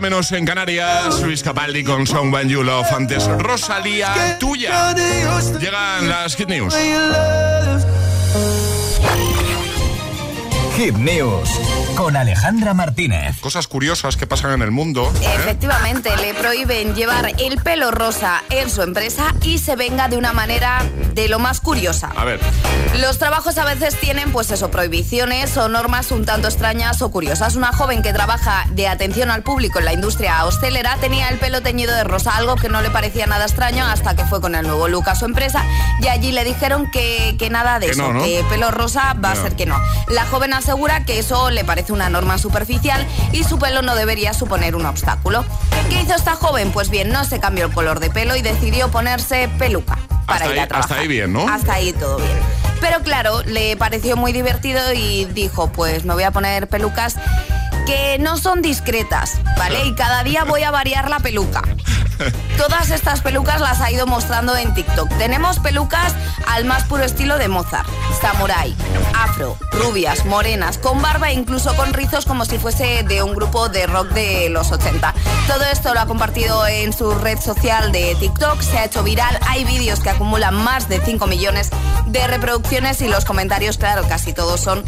Menos 0.10 0.32
en 0.32 0.43
Canarias. 0.43 1.22
Luis 1.22 1.43
Capaldi 1.43 1.84
con 1.84 2.04
When 2.34 2.50
You 2.50 2.63
Love. 2.63 2.91
Antes 2.93 3.28
Rosalía, 3.28 4.38
tuya. 4.39 4.95
Llegan 5.60 6.10
las 6.10 6.36
Hit 6.36 6.50
News. 6.50 6.76
Hit 10.76 10.95
News 10.95 11.68
con 11.99 12.15
Alejandra 12.15 12.73
Martínez. 12.73 13.41
Cosas 13.41 13.67
curiosas 13.67 14.15
que 14.15 14.25
pasan 14.25 14.53
en 14.53 14.62
el 14.62 14.71
mundo. 14.71 15.12
¿eh? 15.21 15.35
Efectivamente, 15.35 16.09
le 16.15 16.33
prohíben 16.33 16.95
llevar 16.95 17.33
el 17.38 17.57
pelo 17.57 17.91
rosa 17.91 18.41
en 18.49 18.69
su 18.69 18.83
empresa 18.83 19.35
y 19.41 19.57
se 19.57 19.75
venga 19.75 20.07
de 20.07 20.15
una 20.15 20.31
manera 20.31 20.81
de 21.13 21.27
lo 21.27 21.39
más 21.39 21.59
curiosa. 21.59 22.09
A 22.15 22.23
ver. 22.23 22.39
Los 23.01 23.17
trabajos 23.17 23.57
a 23.57 23.65
veces 23.65 23.99
tienen, 23.99 24.31
pues 24.31 24.49
eso, 24.49 24.71
prohibiciones 24.71 25.57
o 25.57 25.67
normas 25.67 26.12
un 26.12 26.23
tanto 26.23 26.47
extrañas 26.47 27.01
o 27.01 27.12
curiosas. 27.12 27.57
Una 27.57 27.73
joven 27.73 28.01
que 28.01 28.13
trabaja 28.13 28.65
de 28.69 28.88
atención 28.88 29.29
al 29.29 29.43
público 29.43 29.79
en 29.79 29.85
la 29.85 29.91
industria 29.91 30.45
hostelera 30.45 30.95
tenía 31.01 31.27
el 31.27 31.38
pelo 31.38 31.62
teñido 31.62 31.93
de 31.93 32.05
rosa, 32.05 32.38
algo 32.38 32.55
que 32.55 32.69
no 32.69 32.81
le 32.81 32.91
parecía 32.91 33.27
nada 33.27 33.43
extraño 33.43 33.85
hasta 33.85 34.15
que 34.15 34.23
fue 34.23 34.39
con 34.39 34.55
el 34.55 34.65
nuevo 34.65 34.88
look 34.88 35.09
a 35.09 35.15
su 35.15 35.25
empresa 35.25 35.65
y 35.99 36.07
allí 36.07 36.31
le 36.31 36.45
dijeron 36.45 36.89
que, 36.91 37.35
que 37.38 37.49
nada 37.49 37.77
de 37.79 37.88
Que 37.88 37.91
eso, 37.91 38.03
no, 38.03 38.13
¿no? 38.13 38.23
que 38.23 38.41
pelo 38.49 38.71
rosa 38.71 39.15
va 39.15 39.31
a 39.31 39.35
ser 39.35 39.57
que 39.57 39.65
no. 39.65 39.77
La 40.07 40.25
joven 40.25 40.53
asegura 40.53 41.03
que 41.03 41.19
eso 41.19 41.49
le 41.49 41.65
parece 41.65 41.88
una 41.89 42.10
norma 42.10 42.38
superficial 42.38 43.06
y 43.32 43.43
su 43.43 43.58
pelo 43.60 43.82
no 43.82 43.95
debería 43.95 44.34
suponer 44.34 44.75
un 44.75 44.86
obstáculo. 44.86 45.45
¿Qué 45.89 46.02
hizo 46.02 46.15
esta 46.15 46.36
joven? 46.36 46.71
Pues 46.71 46.89
bien, 46.89 47.10
no 47.10 47.23
se 47.25 47.39
cambió 47.39 47.65
el 47.65 47.73
color 47.73 47.99
de 47.99 48.10
pelo 48.10 48.36
y 48.36 48.41
decidió 48.41 48.89
ponerse 48.89 49.49
peluca 49.58 49.97
para 50.25 50.45
Hasta 50.45 50.54
ir 50.54 50.60
a 50.60 50.67
trabajar. 50.67 50.91
hasta 50.91 51.02
ahí 51.02 51.08
bien, 51.08 51.34
¿no? 51.34 51.47
Hasta 51.47 51.73
ahí 51.73 51.93
todo 51.93 52.17
bien. 52.17 52.38
Pero 52.82 53.02
claro, 53.04 53.43
le 53.43 53.75
pareció 53.75 54.15
muy 54.15 54.32
divertido 54.32 54.80
y 54.93 55.25
dijo, 55.25 55.69
pues 55.71 56.06
me 56.06 56.13
voy 56.13 56.23
a 56.23 56.32
poner 56.32 56.67
pelucas 56.69 57.15
que 57.89 58.19
no 58.19 58.38
son 58.38 58.62
discretas, 58.62 59.39
¿vale? 59.58 59.84
Y 59.86 59.95
cada 59.95 60.23
día 60.23 60.43
voy 60.43 60.62
a 60.62 60.69
variar 60.69 61.10
la 61.10 61.19
peluca. 61.19 61.63
Todas 62.58 62.91
estas 62.91 63.21
pelucas 63.21 63.62
las 63.62 63.82
ha 63.82 63.91
ido 63.91 64.06
mostrando 64.06 64.56
en 64.56 64.75
TikTok. 64.75 65.10
Tenemos 65.17 65.58
pelucas 65.58 66.13
al 66.45 66.65
más 66.65 66.84
puro 66.84 67.04
estilo 67.04 67.39
de 67.39 67.47
Mozart, 67.47 67.89
samurai, 68.21 68.75
afro, 69.15 69.58
rubias, 69.71 70.25
morenas, 70.25 70.78
con 70.78 71.02
barba 71.02 71.32
e 71.32 71.34
incluso 71.34 71.75
con 71.75 71.93
rizos 71.93 72.25
como 72.25 72.45
si 72.45 72.60
fuese 72.60 73.04
de 73.04 73.23
un 73.23 73.34
grupo 73.34 73.69
de 73.69 73.88
rock 73.88 74.10
de 74.10 74.49
los 74.49 74.71
80. 74.71 75.13
Todo 75.47 75.63
esto 75.63 75.93
lo 75.93 76.02
ha 76.02 76.06
compartido 76.06 76.67
en 76.67 76.93
su 76.93 77.12
red 77.12 77.39
social 77.39 77.91
de 77.91 78.15
TikTok, 78.19 78.62
se 78.62 78.78
ha 78.78 78.86
hecho 78.86 79.02
viral, 79.02 79.39
hay 79.47 79.63
vídeos 79.63 79.99
que 79.99 80.12
acumulan 80.12 80.54
más 80.54 80.89
de 80.89 80.99
5 80.99 81.25
millones 81.25 81.69
de 82.06 82.28
reproducciones 82.28 83.02
y 83.02 83.08
los 83.08 83.25
comentarios, 83.25 83.78
claro, 83.78 84.08
casi 84.08 84.34
todos 84.34 84.60
son 84.60 84.84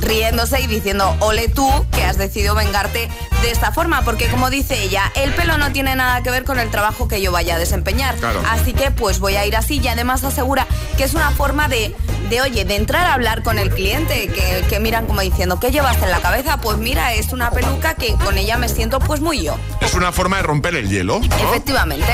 riéndose 0.00 0.60
y 0.60 0.66
diciendo, 0.66 1.16
ole 1.20 1.48
tú 1.48 1.68
que 1.90 2.04
has 2.04 2.16
decidido 2.16 2.45
vengarte 2.54 3.08
de 3.42 3.50
esta 3.50 3.72
forma, 3.72 4.02
porque 4.02 4.28
como 4.28 4.50
dice 4.50 4.82
ella, 4.82 5.10
el 5.14 5.32
pelo 5.34 5.58
no 5.58 5.72
tiene 5.72 5.94
nada 5.96 6.22
que 6.22 6.30
ver 6.30 6.44
con 6.44 6.58
el 6.58 6.70
trabajo 6.70 7.08
que 7.08 7.20
yo 7.20 7.32
vaya 7.32 7.56
a 7.56 7.58
desempeñar. 7.58 8.14
Claro. 8.16 8.42
Así 8.48 8.72
que 8.72 8.90
pues 8.90 9.18
voy 9.18 9.36
a 9.36 9.46
ir 9.46 9.56
así 9.56 9.78
y 9.78 9.88
además 9.88 10.24
asegura 10.24 10.66
que 10.96 11.04
es 11.04 11.14
una 11.14 11.30
forma 11.30 11.68
de, 11.68 11.94
de 12.30 12.40
oye, 12.40 12.64
de 12.64 12.76
entrar 12.76 13.06
a 13.06 13.14
hablar 13.14 13.42
con 13.42 13.58
el 13.58 13.70
cliente, 13.70 14.28
que, 14.28 14.64
que 14.68 14.80
miran 14.80 15.06
como 15.06 15.20
diciendo, 15.20 15.60
¿qué 15.60 15.70
llevaste 15.70 16.04
en 16.04 16.10
la 16.10 16.20
cabeza? 16.20 16.58
Pues 16.60 16.78
mira, 16.78 17.12
es 17.12 17.32
una 17.32 17.50
peluca 17.50 17.94
que 17.94 18.14
con 18.14 18.38
ella 18.38 18.56
me 18.56 18.68
siento 18.68 18.98
pues 19.00 19.20
muy 19.20 19.42
yo. 19.42 19.56
Es 19.80 19.94
una 19.94 20.12
forma 20.12 20.38
de 20.38 20.42
romper 20.42 20.74
el 20.74 20.88
hielo. 20.88 21.20
¿no? 21.20 21.36
Efectivamente. 21.36 22.06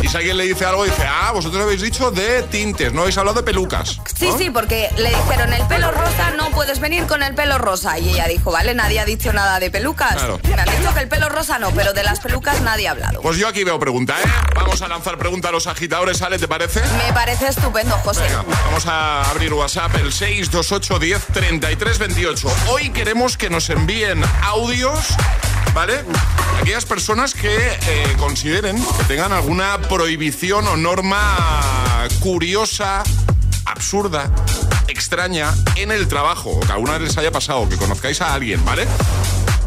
Y 0.00 0.08
si 0.08 0.16
alguien 0.16 0.36
le 0.36 0.44
dice 0.44 0.64
algo, 0.64 0.84
dice, 0.84 1.04
ah, 1.06 1.30
vosotros 1.32 1.62
habéis 1.62 1.82
dicho 1.82 2.10
de 2.10 2.42
tintes, 2.44 2.92
no 2.92 3.02
habéis 3.02 3.18
hablado 3.18 3.38
de 3.38 3.42
pelucas. 3.44 4.00
Sí, 4.14 4.28
sí, 4.36 4.50
porque 4.50 4.90
le 4.96 5.10
dijeron 5.10 5.52
el 5.52 5.64
pelo 5.66 5.90
rosa, 5.90 6.30
no 6.36 6.50
puedes 6.50 6.80
venir 6.80 7.06
con 7.06 7.22
el 7.22 7.34
pelo 7.34 7.58
rosa. 7.58 7.98
Y 7.98 8.10
ella 8.10 8.26
dijo, 8.28 8.50
vale, 8.50 8.74
nadie 8.74 9.00
ha 9.00 9.04
dicho 9.04 9.32
nada 9.32 9.60
de 9.60 9.70
pelucas. 9.72 10.14
Claro. 10.14 10.38
Me 10.44 10.54
han 10.54 10.78
dicho 10.78 10.94
que 10.94 11.00
el 11.00 11.08
pelo 11.08 11.28
rosa 11.28 11.58
no, 11.58 11.70
pero 11.72 11.92
de 11.92 12.04
las 12.04 12.20
pelucas 12.20 12.60
nadie 12.60 12.86
ha 12.86 12.92
hablado. 12.92 13.20
Pues 13.22 13.38
yo 13.38 13.48
aquí 13.48 13.64
veo 13.64 13.80
pregunta, 13.80 14.14
¿eh? 14.20 14.28
Vamos 14.54 14.80
a 14.82 14.88
lanzar 14.88 15.18
pregunta 15.18 15.48
a 15.48 15.52
los 15.52 15.66
agitadores, 15.66 16.18
¿sale? 16.18 16.38
¿Te 16.38 16.46
parece? 16.46 16.80
Me 17.04 17.12
parece 17.12 17.48
estupendo, 17.48 17.96
José. 17.98 18.22
Venga, 18.22 18.44
vamos 18.66 18.86
a 18.86 19.22
abrir 19.30 19.52
WhatsApp 19.52 19.94
el 19.96 20.12
628 20.12 20.98
10 20.98 21.26
33 21.32 21.98
28. 21.98 22.52
Hoy 22.68 22.90
queremos 22.90 23.36
que 23.36 23.50
nos 23.50 23.70
envíen 23.70 24.22
audios, 24.42 25.08
¿vale? 25.74 26.04
Aquellas 26.60 26.84
personas 26.84 27.34
que 27.34 27.56
eh, 27.56 28.16
consideren 28.18 28.76
que 28.98 29.04
tengan 29.04 29.32
alguna 29.32 29.78
prohibición 29.88 30.66
o 30.68 30.76
norma 30.76 32.00
curiosa, 32.20 33.02
absurda, 33.64 34.30
extraña 34.88 35.52
en 35.76 35.90
el 35.90 36.08
trabajo, 36.08 36.50
o 36.50 36.60
que 36.60 36.72
alguna 36.72 36.92
vez 36.92 37.02
les 37.08 37.18
haya 37.18 37.32
pasado, 37.32 37.68
que 37.68 37.76
conozcáis 37.76 38.20
a 38.20 38.34
alguien, 38.34 38.64
¿vale? 38.64 38.86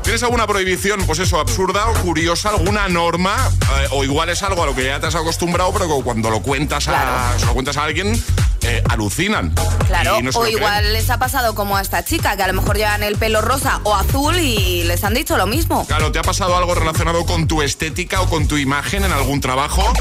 ¿Tienes 0.05 0.21
alguna 0.21 0.45
prohibición, 0.45 1.03
pues 1.07 1.17
eso, 1.17 1.39
absurda 1.39 1.87
o 1.89 1.93
curiosa, 1.95 2.49
alguna 2.49 2.87
norma? 2.87 3.35
eh, 3.81 3.87
o 3.89 4.03
igual 4.03 4.29
es 4.29 4.43
algo 4.43 4.61
a 4.61 4.67
lo 4.67 4.75
que 4.75 4.85
ya 4.85 4.99
te 4.99 5.07
has 5.07 5.15
acostumbrado, 5.15 5.73
pero 5.73 5.87
cuando 6.01 6.29
lo 6.29 6.43
cuentas 6.43 6.87
a, 6.87 7.33
se 7.39 7.45
lo 7.47 7.53
cuentas 7.53 7.75
a 7.77 7.85
alguien, 7.85 8.13
eh, 8.61 8.83
alucinan. 8.87 9.51
Claro, 9.87 10.21
no 10.21 10.29
o 10.29 10.41
creen. 10.41 10.57
igual 10.57 10.93
les 10.93 11.09
ha 11.09 11.17
pasado 11.17 11.55
como 11.55 11.75
a 11.75 11.81
esta 11.81 12.05
chica, 12.05 12.37
que 12.37 12.43
a 12.43 12.47
lo 12.47 12.53
mejor 12.53 12.77
llevan 12.77 13.01
el 13.01 13.17
pelo 13.17 13.41
rosa 13.41 13.79
o 13.83 13.95
azul 13.95 14.37
y 14.37 14.83
les 14.83 15.03
han 15.03 15.15
dicho 15.15 15.37
lo 15.37 15.47
mismo. 15.47 15.87
Claro, 15.87 16.11
¿te 16.11 16.19
ha 16.19 16.23
pasado 16.23 16.55
algo 16.55 16.75
relacionado 16.75 17.25
con 17.25 17.47
tu 17.47 17.63
estética 17.63 18.21
o 18.21 18.29
con 18.29 18.47
tu 18.47 18.57
imagen 18.57 19.05
en 19.05 19.11
algún 19.11 19.41
trabajo? 19.41 19.91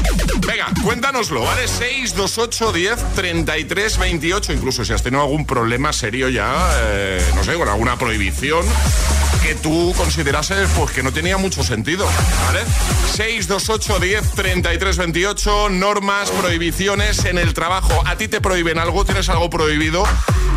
Venga, 0.47 0.67
cuéntanoslo, 0.83 1.41
¿vale? 1.41 1.67
628 1.67 2.73
10 2.73 3.13
33 3.15 3.97
28. 3.97 4.53
Incluso 4.53 4.85
si 4.85 4.93
has 4.93 5.01
tenido 5.01 5.23
algún 5.23 5.47
problema 5.47 5.91
serio 5.93 6.29
ya, 6.29 6.53
eh, 6.83 7.25
no 7.33 7.43
sé, 7.43 7.55
con 7.55 7.67
alguna 7.67 7.97
prohibición 7.97 8.65
que 9.45 9.53
tú 9.53 9.93
considerases 9.95 10.67
pues 10.75 10.91
que 10.91 11.03
no 11.03 11.13
tenía 11.13 11.37
mucho 11.37 11.63
sentido, 11.63 12.07
¿vale? 12.47 12.61
628 13.13 13.99
10 13.99 14.31
33 14.31 14.97
28, 14.97 15.69
normas, 15.69 16.31
prohibiciones 16.31 17.25
en 17.25 17.37
el 17.37 17.53
trabajo. 17.53 17.93
¿A 18.07 18.15
ti 18.17 18.27
te 18.27 18.41
prohíben 18.41 18.79
algo? 18.79 19.05
¿Tienes 19.05 19.29
algo 19.29 19.51
prohibido? 19.51 20.03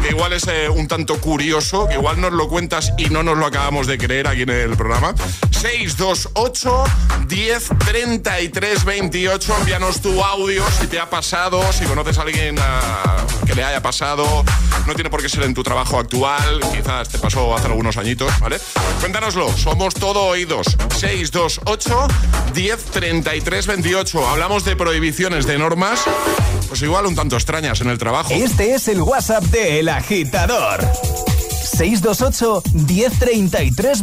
Que 0.03 0.11
igual 0.11 0.33
es 0.33 0.47
eh, 0.49 0.71
un 0.71 0.89
tanto 0.89 1.21
curioso, 1.21 1.87
que 1.87 1.95
igual 1.95 2.19
nos 2.19 2.33
lo 2.33 2.49
cuentas 2.49 2.95
y 2.97 3.11
no 3.11 3.23
nos 3.23 3.37
lo 3.37 3.45
acabamos 3.45 3.87
de 3.87 3.99
creer 3.99 4.27
aquí 4.27 4.43
en 4.43 4.51
el 4.51 4.77
programa. 4.77 5.15
628 5.51 6.85
10 7.27 7.69
33 7.85 8.85
28, 8.85 9.57
envíanos 9.59 10.01
tu 10.01 10.23
audio 10.25 10.65
si 10.81 10.87
te 10.87 10.99
ha 10.99 11.11
pasado, 11.11 11.61
si 11.73 11.85
conoces 11.85 12.17
a 12.19 12.23
alguien 12.23 12.57
ah, 12.59 13.27
que 13.45 13.55
le 13.55 13.65
haya 13.65 13.83
pasado. 13.83 14.45
No 14.87 14.95
tiene 14.95 15.11
por 15.11 15.21
qué 15.21 15.29
ser 15.29 15.43
en 15.43 15.53
tu 15.53 15.63
trabajo 15.63 15.99
actual, 15.99 16.61
quizás 16.73 17.09
te 17.09 17.19
pasó 17.19 17.55
hace 17.55 17.67
algunos 17.67 17.97
añitos, 17.99 18.33
¿vale? 18.41 18.59
Cuéntanoslo, 19.01 19.57
somos 19.57 19.95
todo 19.95 20.25
oídos. 20.25 20.67
628 20.97 22.09
10 22.55 22.85
33 22.85 23.67
28. 23.67 24.29
Hablamos 24.29 24.65
de 24.65 24.77
prohibiciones, 24.77 25.47
de 25.47 25.59
normas, 25.59 26.01
pues 26.69 26.83
igual 26.83 27.07
un 27.07 27.15
tanto 27.15 27.37
extrañas 27.37 27.81
en 27.81 27.91
el 27.91 27.99
trabajo. 27.99 28.31
Este 28.33 28.75
es 28.75 28.89
el 28.89 29.03
WhatsApp 29.03 29.45
de 29.45 29.81
El 29.81 29.89
Agitador. 29.89 30.81
628 31.63 32.63
1033 32.73 34.03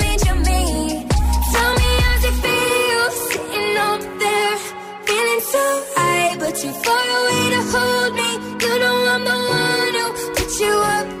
too 6.61 6.71
far 6.83 7.05
away 7.19 7.49
to 7.55 7.61
hold 7.73 8.13
me. 8.13 8.29
You 8.61 8.79
know 8.81 8.97
I'm 9.13 9.23
the 9.25 9.37
one 9.57 9.95
who 9.99 10.07
put 10.35 10.59
you 10.59 10.73
up 10.95 11.20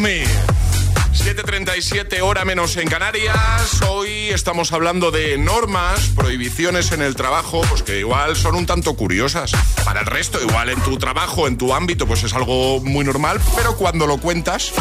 7.37 0.00 2.20
hora 2.20 2.44
menos 2.44 2.76
en 2.76 2.88
Canarias. 2.88 3.82
Hoy 3.88 4.28
estamos 4.28 4.72
hablando 4.72 5.10
de 5.10 5.36
normas, 5.38 6.12
prohibiciones 6.14 6.92
en 6.92 7.02
el 7.02 7.16
trabajo, 7.16 7.62
pues 7.68 7.82
que 7.82 7.98
igual 7.98 8.36
son 8.36 8.54
un 8.54 8.64
tanto 8.64 8.94
curiosas. 8.94 9.50
Para 9.84 9.98
el 10.00 10.06
resto, 10.06 10.40
igual 10.40 10.68
en 10.68 10.80
tu 10.82 10.98
trabajo, 10.98 11.48
en 11.48 11.58
tu 11.58 11.74
ámbito, 11.74 12.06
pues 12.06 12.22
es 12.22 12.32
algo 12.34 12.80
muy 12.80 13.04
normal, 13.04 13.40
pero 13.56 13.76
cuando 13.76 14.06
lo 14.06 14.18
cuentas, 14.18 14.72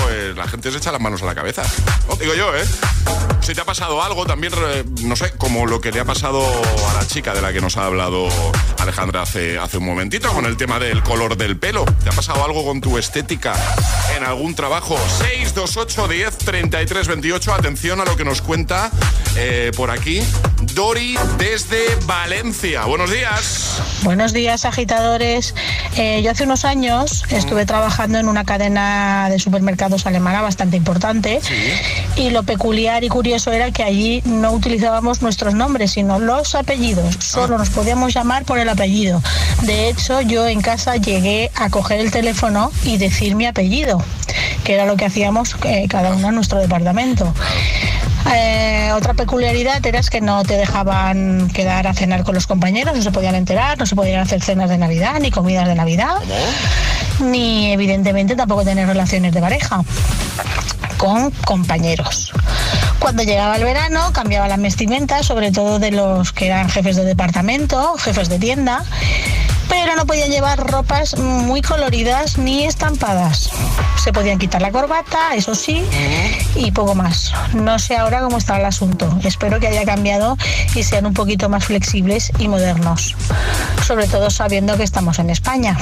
pues 0.00 0.09
la 0.40 0.48
gente 0.48 0.70
se 0.70 0.78
echa 0.78 0.90
las 0.90 1.00
manos 1.00 1.22
a 1.22 1.26
la 1.26 1.34
cabeza. 1.34 1.62
Digo 2.18 2.34
yo, 2.34 2.56
¿eh? 2.56 2.64
Si 3.42 3.54
te 3.54 3.60
ha 3.60 3.64
pasado 3.64 4.02
algo, 4.02 4.24
también, 4.24 4.54
eh, 4.56 4.84
no 5.02 5.14
sé, 5.16 5.32
como 5.32 5.66
lo 5.66 5.82
que 5.82 5.92
le 5.92 6.00
ha 6.00 6.04
pasado 6.06 6.42
a 6.90 6.94
la 6.94 7.06
chica 7.06 7.34
de 7.34 7.42
la 7.42 7.52
que 7.52 7.60
nos 7.60 7.76
ha 7.76 7.84
hablado 7.84 8.28
Alejandra 8.78 9.22
hace, 9.22 9.58
hace 9.58 9.76
un 9.76 9.84
momentito, 9.84 10.32
con 10.32 10.46
el 10.46 10.56
tema 10.56 10.78
del 10.78 11.02
color 11.02 11.36
del 11.36 11.58
pelo. 11.58 11.84
¿Te 12.02 12.08
ha 12.08 12.12
pasado 12.12 12.42
algo 12.42 12.64
con 12.64 12.80
tu 12.80 12.96
estética 12.96 13.54
en 14.16 14.24
algún 14.24 14.54
trabajo? 14.54 14.98
628 15.18 16.08
10 16.08 16.38
33 16.38 17.08
28. 17.08 17.54
Atención 17.54 18.00
a 18.00 18.06
lo 18.06 18.16
que 18.16 18.24
nos 18.24 18.40
cuenta 18.40 18.90
eh, 19.36 19.72
por 19.76 19.90
aquí 19.90 20.22
Dori 20.62 21.16
desde 21.38 21.96
Valencia. 22.06 22.84
Buenos 22.84 23.10
días. 23.10 23.82
Buenos 24.02 24.32
días, 24.32 24.64
agitadores. 24.64 25.54
Eh, 25.96 26.20
yo 26.22 26.30
hace 26.30 26.44
unos 26.44 26.64
años 26.64 27.24
estuve 27.30 27.66
trabajando 27.66 28.18
en 28.18 28.28
una 28.28 28.44
cadena 28.44 29.28
de 29.30 29.38
supermercados 29.38 30.06
alemana 30.06 30.42
bastante 30.42 30.76
importante 30.76 31.40
y 32.16 32.30
lo 32.30 32.42
peculiar 32.42 33.04
y 33.04 33.08
curioso 33.08 33.52
era 33.52 33.70
que 33.70 33.82
allí 33.82 34.22
no 34.24 34.52
utilizábamos 34.52 35.22
nuestros 35.22 35.54
nombres, 35.54 35.92
sino 35.92 36.18
los 36.18 36.54
apellidos. 36.54 37.16
Solo 37.20 37.56
nos 37.56 37.70
podíamos 37.70 38.12
llamar 38.12 38.44
por 38.44 38.58
el 38.58 38.68
apellido. 38.68 39.22
De 39.62 39.88
hecho, 39.88 40.20
yo 40.20 40.46
en 40.46 40.60
casa 40.60 40.96
llegué 40.96 41.50
a 41.54 41.70
coger 41.70 42.00
el 42.00 42.10
teléfono 42.10 42.70
y 42.84 42.98
decir 42.98 43.34
mi 43.34 43.46
apellido, 43.46 44.02
que 44.64 44.74
era 44.74 44.86
lo 44.86 44.96
que 44.96 45.06
hacíamos 45.06 45.56
eh, 45.64 45.86
cada 45.88 46.12
uno 46.14 46.28
en 46.28 46.34
nuestro 46.34 46.58
departamento. 46.58 47.32
Eh, 48.32 48.90
otra 48.94 49.14
peculiaridad 49.14 49.84
era 49.84 49.98
es 49.98 50.10
que 50.10 50.20
no 50.20 50.44
te 50.44 50.56
dejaban 50.56 51.48
quedar 51.48 51.86
a 51.86 51.94
cenar 51.94 52.24
con 52.24 52.34
los 52.34 52.46
compañeros, 52.46 52.96
no 52.96 53.02
se 53.02 53.10
podían 53.10 53.34
enterar, 53.34 53.78
no 53.78 53.86
se 53.86 53.96
podían 53.96 54.20
hacer 54.20 54.42
cenas 54.42 54.68
de 54.68 54.78
Navidad 54.78 55.18
ni 55.20 55.30
comidas 55.30 55.66
de 55.66 55.74
Navidad, 55.74 56.16
ni 57.20 57.72
evidentemente 57.72 58.36
tampoco 58.36 58.64
tener 58.64 58.86
relaciones 58.86 59.32
de 59.32 59.40
pareja 59.40 59.82
con 60.96 61.30
compañeros. 61.30 62.32
Cuando 62.98 63.22
llegaba 63.22 63.56
el 63.56 63.64
verano 63.64 64.12
cambiaba 64.12 64.48
las 64.48 64.60
vestimentas, 64.60 65.24
sobre 65.24 65.50
todo 65.50 65.78
de 65.78 65.90
los 65.90 66.32
que 66.32 66.46
eran 66.46 66.68
jefes 66.68 66.96
de 66.96 67.04
departamento, 67.04 67.96
jefes 67.96 68.28
de 68.28 68.38
tienda, 68.38 68.84
pero 69.70 69.94
no 69.94 70.04
podían 70.04 70.30
llevar 70.30 70.58
ropas 70.70 71.16
muy 71.16 71.62
coloridas 71.62 72.36
ni 72.36 72.64
estampadas. 72.64 73.50
Se 74.02 74.12
podían 74.12 74.38
quitar 74.38 74.60
la 74.60 74.72
corbata, 74.72 75.34
eso 75.34 75.54
sí, 75.54 75.84
y 76.56 76.72
poco 76.72 76.94
más. 76.94 77.32
No 77.54 77.78
sé 77.78 77.96
ahora 77.96 78.20
cómo 78.20 78.36
está 78.38 78.58
el 78.58 78.66
asunto. 78.66 79.08
Espero 79.22 79.60
que 79.60 79.68
haya 79.68 79.84
cambiado 79.84 80.36
y 80.74 80.82
sean 80.82 81.06
un 81.06 81.14
poquito 81.14 81.48
más 81.48 81.64
flexibles 81.66 82.32
y 82.38 82.48
modernos. 82.48 83.14
Sobre 83.86 84.08
todo 84.08 84.28
sabiendo 84.30 84.76
que 84.76 84.82
estamos 84.82 85.18
en 85.20 85.30
España. 85.30 85.76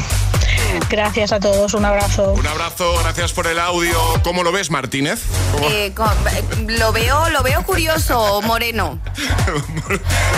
Gracias 0.89 1.33
a 1.33 1.41
todos, 1.41 1.75
un 1.75 1.85
abrazo. 1.85 2.33
Un 2.33 2.47
abrazo, 2.47 2.97
gracias 3.03 3.33
por 3.33 3.47
el 3.47 3.59
audio. 3.59 3.99
¿Cómo 4.23 4.43
lo 4.43 4.53
ves, 4.53 4.71
Martínez? 4.71 5.21
¿Cómo- 5.53 5.69
Eh, 5.69 5.93
con- 5.95 6.09
lo 6.79 6.93
veo, 6.93 7.29
lo 7.31 7.43
veo 7.43 7.63
curioso, 7.65 8.41
Moreno. 8.43 8.99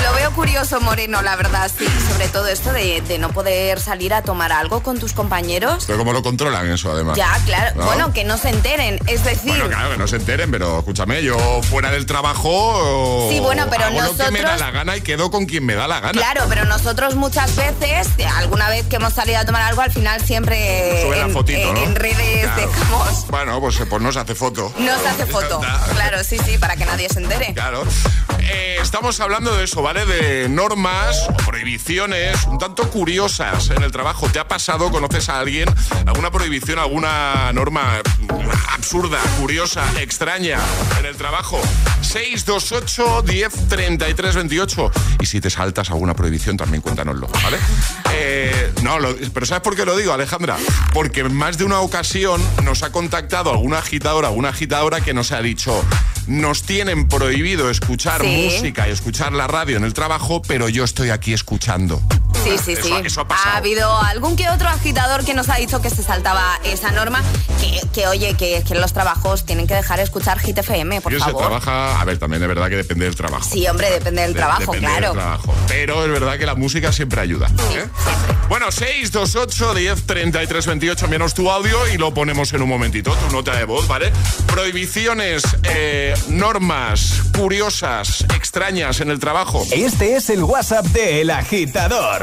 Lo 0.03 0.15
veo 0.17 0.31
curioso, 0.33 0.81
Moreno, 0.81 1.23
la 1.23 1.37
verdad, 1.37 1.71
sí. 1.77 1.87
Sobre 2.11 2.29
todo 2.29 2.47
esto 2.49 2.73
de, 2.73 3.01
de 3.03 3.19
no 3.19 3.31
poder 3.31 3.79
salir 3.81 4.15
a 4.15 4.23
tomar 4.23 4.51
algo 4.53 4.83
con 4.83 4.99
tus 4.99 5.13
compañeros. 5.13 5.85
Pero 5.87 5.99
¿Cómo 5.99 6.13
lo 6.13 6.23
controlan 6.23 6.71
eso, 6.73 6.91
además? 6.93 7.17
Ya, 7.17 7.33
claro. 7.45 7.77
¿No? 7.77 7.85
Bueno, 7.87 8.13
que 8.13 8.25
no 8.25 8.37
se 8.39 8.49
enteren. 8.51 8.99
Es 9.07 9.25
decir, 9.25 9.51
Bueno, 9.51 9.69
claro, 9.69 9.91
que 9.91 9.99
no 9.99 10.09
se 10.09 10.17
enteren, 10.17 10.51
pero 10.51 10.79
escúchame, 10.79 11.23
yo 11.23 11.37
fuera 11.63 11.91
del 11.91 12.07
trabajo. 12.07 13.29
Sí, 13.31 13.41
bueno, 13.41 13.67
pero 13.71 13.85
hago 13.85 14.01
lo 14.01 14.11
que 14.17 14.31
me 14.31 14.41
da 14.41 14.51
nosotros- 14.55 14.61
la 14.61 14.71
gana 14.71 14.97
y 14.97 15.01
quedo 15.03 15.31
con 15.31 15.47
quien 15.47 15.65
me 15.67 15.75
da 15.75 15.87
la 15.87 16.01
gana. 16.01 16.13
claro, 16.13 16.45
pero 16.49 16.65
nosotros 16.65 17.15
muchas 17.17 17.55
veces, 17.57 18.09
alguna 18.37 18.69
vez 18.69 18.87
que 18.87 18.97
hemos 18.97 19.13
salido 19.13 19.39
a 19.39 19.45
tomar 19.45 19.63
algo, 19.63 19.83
al 19.83 19.93
final 19.93 20.21
siempre 20.31 21.03
Sube 21.03 21.17
la 21.17 21.25
en, 21.25 21.33
fotito, 21.33 21.59
en- 21.59 21.75
¿no? 21.75 21.83
en 21.83 21.97
redes 21.97 22.43
Claro. 22.45 22.69
dejamos. 22.71 23.27
Bueno, 23.27 23.61
pues, 23.61 23.77
pues 23.89 24.01
no 24.03 24.13
se 24.13 24.21
hace 24.21 24.37
foto. 24.37 24.73
No 24.79 24.97
se 25.01 25.09
hace 25.09 25.27
foto. 25.27 25.61
Claro, 25.93 26.23
sí, 26.25 26.39
sí, 26.45 26.57
para 26.57 26.77
que 26.77 26.87
nadie 26.87 27.09
se 27.09 27.19
entere. 27.19 27.53
Claro. 27.53 27.83
Eh, 28.41 28.79
estamos 28.81 29.19
hablando 29.21 29.55
de 29.57 29.65
eso, 29.65 29.83
¿vale? 29.83 30.07
De 30.07 30.49
normas 30.49 31.17
o 31.29 31.37
prohibiciones 31.45 32.45
un 32.45 32.59
tanto 32.59 32.89
curiosas 32.91 33.71
en 33.71 33.83
el 33.83 33.91
trabajo. 33.93 34.29
¿Te 34.29 34.39
ha 34.39 34.47
pasado, 34.49 34.91
conoces 34.91 35.29
a 35.29 35.41
alguien, 35.41 35.69
alguna 36.07 36.31
prohibición, 36.31 36.79
alguna 36.79 37.53
norma 37.53 38.01
absurda, 38.73 39.19
curiosa, 39.41 39.85
extraña 40.01 40.59
en 41.01 41.07
el 41.07 41.17
trabajo? 41.17 41.61
628 42.03 43.23
10 43.23 43.69
33 43.69 44.35
28. 44.37 44.91
Y 45.21 45.27
si 45.27 45.41
te 45.41 45.51
saltas 45.51 45.91
alguna 45.91 46.15
prohibición, 46.15 46.57
también 46.57 46.81
cuéntanoslo, 46.83 47.29
¿vale? 47.29 47.59
Eh, 48.15 48.73
no, 48.83 48.99
lo- 48.99 49.15
pero 49.33 49.47
¿sabes 49.47 49.63
por 49.63 49.77
qué 49.77 49.85
lo 49.85 49.97
digo, 49.97 50.13
Alejandra? 50.21 50.57
Porque 50.93 51.21
en 51.21 51.35
más 51.35 51.57
de 51.59 51.65
una 51.65 51.81
ocasión 51.81 52.43
nos 52.63 52.83
ha 52.83 52.93
contactado 52.93 53.51
alguna 53.51 53.79
agitadora, 53.79 54.29
alguna 54.29 54.51
agitadora 54.51 55.01
que 55.01 55.15
nos 55.15 55.33
ha 55.33 55.41
dicho, 55.41 55.83
nos 56.27 56.63
tienen 56.63 57.09
prohibido 57.09 57.71
escuchar 57.71 58.21
Sí. 58.23 58.51
música 58.53 58.87
y 58.89 58.93
escuchar 58.93 59.33
la 59.33 59.47
radio 59.47 59.77
en 59.79 59.85
el 59.85 59.95
trabajo, 59.95 60.43
pero 60.43 60.69
yo 60.69 60.85
estoy 60.85 61.09
aquí 61.11 61.33
escuchando. 61.33 62.03
Sí, 62.43 62.57
sí, 62.65 62.73
Eso- 62.73 62.83
sí. 62.83 62.93
eso 63.05 63.21
ha 63.21 63.29
pasado. 63.29 63.57
habido 63.57 63.95
algún 64.01 64.35
que 64.37 64.49
otro 64.49 64.69
agitador 64.69 65.25
que 65.25 65.35
nos 65.35 65.49
ha 65.49 65.57
dicho 65.57 65.81
que 65.83 65.91
se 65.91 66.03
saltaba 66.03 66.59
esa 66.65 66.91
norma, 66.91 67.23
que, 67.61 67.81
que, 67.93 68.07
oye, 68.07 68.35
que, 68.35 68.63
los 68.75 68.93
trabajos 68.93 69.45
tienen 69.45 69.67
que 69.67 69.75
dejar 69.75 70.01
escuchar 70.01 70.39
Hit 70.39 70.57
FM, 70.59 71.01
por 71.03 71.13
Yo 71.13 71.19
se 71.19 71.25
favor. 71.27 71.41
trabaja, 71.43 72.01
a 72.01 72.05
ver, 72.05 72.19
también 72.19 72.41
es 72.43 72.49
verdad 72.49 72.69
que 72.69 72.77
depende 72.77 73.05
del 73.05 73.15
trabajo. 73.17 73.45
Sí, 73.51 73.67
hombre, 73.69 73.91
depende 73.91 74.23
del 74.23 74.33
De- 74.33 74.39
trabajo, 74.39 74.61
depende 74.73 74.87
claro. 74.87 75.07
del 75.09 75.17
trabajo. 75.19 75.55
Pero 75.69 76.05
es 76.05 76.11
verdad 76.11 76.39
que 76.39 76.47
la 76.47 76.55
música 76.55 76.93
siempre 76.93 77.21
ayuda. 77.21 77.49
¿eh? 77.75 77.87
Bueno, 78.49 78.73
628 78.73 79.75
10 79.75 80.07
33 80.07 80.67
28, 80.67 81.09
menos 81.09 81.35
tu 81.35 81.51
audio 81.51 81.87
y 81.89 81.99
lo 81.99 82.13
ponemos 82.15 82.53
en 82.53 82.63
un 82.63 82.69
momentito, 82.69 83.13
tu 83.13 83.31
nota 83.33 83.55
de 83.57 83.65
voz, 83.65 83.87
¿vale? 83.87 84.13
Prohibiciones, 84.47 85.43
eh, 85.65 86.15
normas 86.29 87.15
curiosas, 87.37 88.23
extrañas 88.35 89.01
en 89.01 89.11
el 89.11 89.19
trabajo. 89.19 89.65
Este 89.73 90.17
es 90.17 90.31
el 90.31 90.43
WhatsApp 90.43 90.87
de 90.87 91.21
El 91.21 91.31
Agitador. 91.31 92.23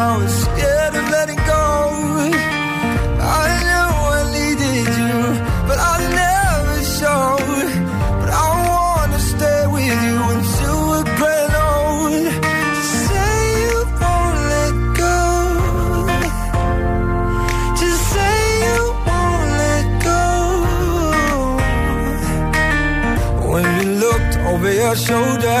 cool 0.00 0.08
when 0.08 0.08
I 0.08 0.16
was 0.22 0.32
scared 0.42 0.94
of 0.94 1.08
letting 1.10 1.36
go. 1.36 1.64
I 3.22 3.48
knew 3.66 3.90
I 4.16 4.22
needed 4.36 4.86
you, 4.98 5.16
but 5.68 5.78
I 5.78 5.96
never 6.22 6.76
showed. 6.98 7.70
But 8.20 8.30
I 8.30 8.48
wanna 8.68 9.18
stay 9.18 9.62
with 9.72 9.86
you 10.04 10.14
until 10.34 10.78
we're 10.88 11.08
grown 11.18 11.52
old. 11.68 12.12
Just 12.76 12.94
say 13.08 13.36
you 13.64 13.76
won't 14.00 14.38
let 14.52 14.74
go. 15.04 15.18
Just 17.80 18.02
say 18.14 18.38
you 18.66 18.80
won't 19.08 19.46
let 19.62 19.86
go. 20.08 20.24
When 23.50 23.64
you 23.78 23.86
looked 24.04 24.34
over 24.50 24.70
your 24.82 24.96
shoulder, 24.96 25.60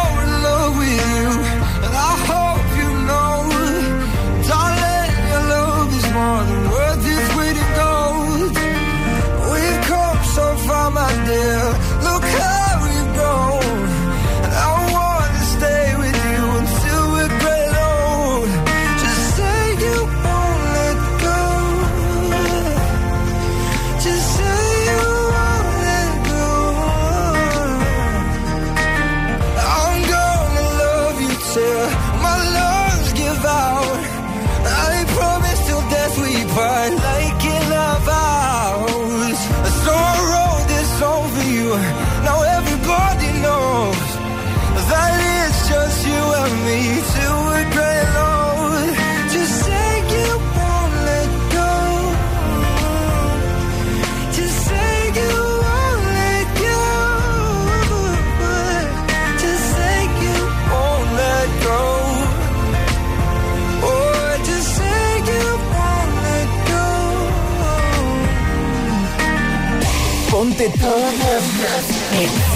so 10.41 10.55
far, 10.67 10.91
my 10.91 11.11
dear. 11.25 11.90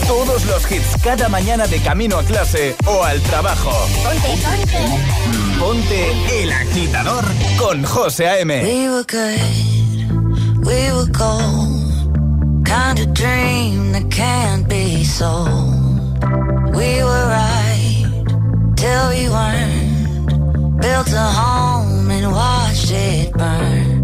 Todos 0.08 0.45
los 0.45 0.72
hits 0.72 1.01
cada 1.03 1.30
mañana 1.30 1.66
de 1.68 1.80
camino 1.80 2.18
a 2.18 2.24
clase 2.24 2.76
o 2.86 3.03
al 3.03 3.20
trabajo. 3.22 3.72
Ponte, 4.03 4.28
ponte. 4.43 5.36
Ponte 5.60 6.43
el 6.43 6.51
agitador 6.51 7.24
con 7.58 7.84
José 7.84 8.28
A.M. 8.28 8.64
We 8.64 8.89
were 8.89 9.03
good, 9.03 10.66
we 10.66 10.91
were 10.91 11.12
cold. 11.12 12.66
Kind 12.66 12.99
of 12.99 13.14
dream 13.14 13.93
that 13.93 14.10
can't 14.12 14.68
be 14.68 15.03
sold. 15.03 16.20
We 16.76 17.03
were 17.03 17.28
right 17.30 18.06
till 18.76 19.10
we 19.10 19.30
weren't. 19.30 20.82
Built 20.82 21.14
a 21.14 21.32
home 21.41 22.12
and 22.12 22.32
watched 22.32 22.91
it 22.91 23.32
burn. 23.34 23.95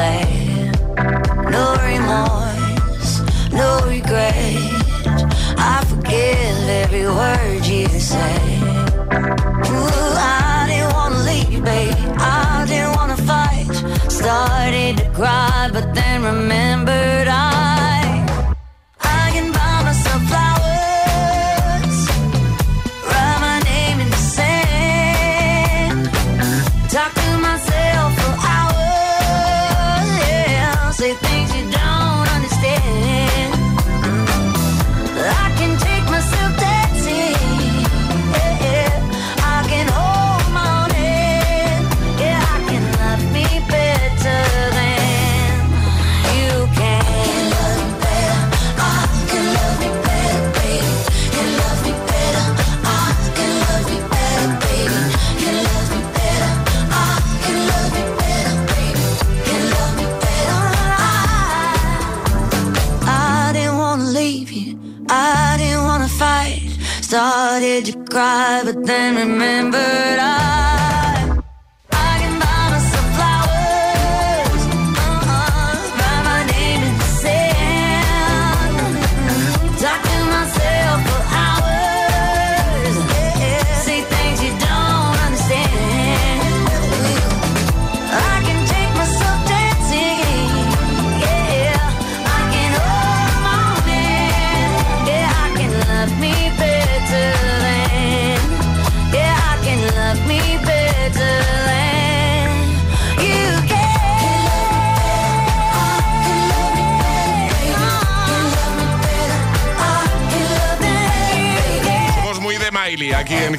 play. 0.00 0.29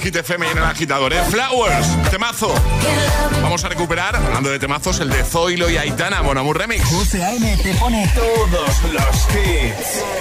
Hit 0.02 0.16
FM 0.16 0.48
y 0.48 0.50
en 0.50 0.58
el 0.58 0.64
agitador, 0.64 1.14
¿eh? 1.14 1.22
Flowers, 1.30 1.88
temazo. 2.10 2.54
Vamos 3.44 3.64
a 3.64 3.70
recuperar, 3.70 4.16
hablando 4.16 4.50
de 4.50 4.58
temazos, 4.58 5.00
el 5.00 5.10
de 5.10 5.24
Zoilo 5.24 5.70
y 5.70 5.78
Aitana, 5.78 6.22
Bonamur 6.22 6.58
Remix. 6.58 6.92
UCAM 6.92 7.58
te 7.62 7.74
pone 7.76 8.12
todos 8.16 8.82
los 8.92 9.28
hits. 9.36 10.21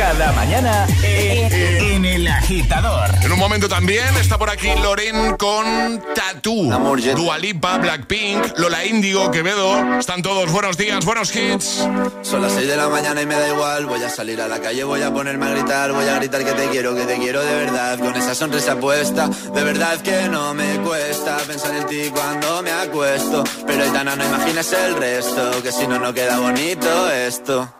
Cada 0.00 0.32
mañana 0.32 0.86
en, 1.02 1.52
en 1.52 2.04
el 2.06 2.26
agitador. 2.26 3.10
En 3.22 3.30
un 3.32 3.38
momento 3.38 3.68
también 3.68 4.16
está 4.16 4.38
por 4.38 4.48
aquí 4.48 4.68
Loren 4.82 5.36
con 5.36 6.02
Tattoo. 6.14 6.70
Dualipa, 7.14 7.76
Blackpink, 7.76 8.56
Lola 8.56 8.82
Índigo, 8.86 9.30
Quevedo. 9.30 9.98
Están 9.98 10.22
todos 10.22 10.50
buenos 10.50 10.78
días, 10.78 11.04
buenos 11.04 11.36
hits. 11.36 11.86
Son 12.22 12.40
las 12.40 12.52
6 12.54 12.66
de 12.66 12.76
la 12.78 12.88
mañana 12.88 13.20
y 13.20 13.26
me 13.26 13.34
da 13.34 13.46
igual. 13.48 13.84
Voy 13.84 14.02
a 14.02 14.08
salir 14.08 14.40
a 14.40 14.48
la 14.48 14.58
calle, 14.60 14.84
voy 14.84 15.02
a 15.02 15.12
ponerme 15.12 15.44
a 15.44 15.50
gritar. 15.50 15.92
Voy 15.92 16.08
a 16.08 16.14
gritar 16.14 16.46
que 16.46 16.52
te 16.52 16.68
quiero, 16.70 16.94
que 16.94 17.04
te 17.04 17.18
quiero 17.18 17.44
de 17.44 17.54
verdad. 17.56 17.98
Con 17.98 18.16
esa 18.16 18.34
sonrisa 18.34 18.76
puesta, 18.76 19.28
de 19.28 19.62
verdad 19.62 20.00
que 20.00 20.30
no 20.30 20.54
me 20.54 20.78
cuesta 20.78 21.36
pensar 21.46 21.74
en 21.74 21.86
ti 21.86 22.10
cuando 22.10 22.62
me 22.62 22.72
acuesto. 22.72 23.44
Pero 23.66 23.84
Aitana, 23.84 24.16
no 24.16 24.24
imagines 24.24 24.72
el 24.72 24.96
resto, 24.96 25.62
que 25.62 25.70
si 25.70 25.86
no, 25.86 25.98
no 25.98 26.14
queda 26.14 26.38
bonito 26.38 27.10
esto. 27.10 27.79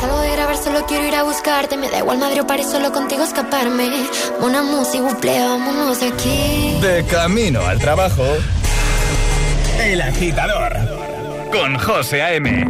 Salgo 0.00 0.20
de 0.20 0.30
grabar, 0.32 0.56
solo 0.56 0.84
quiero 0.86 1.06
ir 1.06 1.14
a 1.14 1.22
buscarte, 1.22 1.76
me 1.76 1.88
da 1.88 1.98
igual 1.98 2.18
Madrid 2.18 2.42
o 2.42 2.46
París, 2.46 2.66
solo 2.70 2.92
contigo 2.92 3.22
escaparme. 3.24 3.88
Una 4.40 4.62
música, 4.62 5.02
buple, 5.02 5.38
vámonos 5.40 6.00
de 6.00 6.08
aquí. 6.08 6.78
De 6.80 7.04
camino 7.06 7.66
al 7.66 7.78
trabajo. 7.78 8.24
El 9.82 10.00
agitador. 10.02 10.76
Con 11.50 11.78
José 11.78 12.22
A.M. 12.22 12.68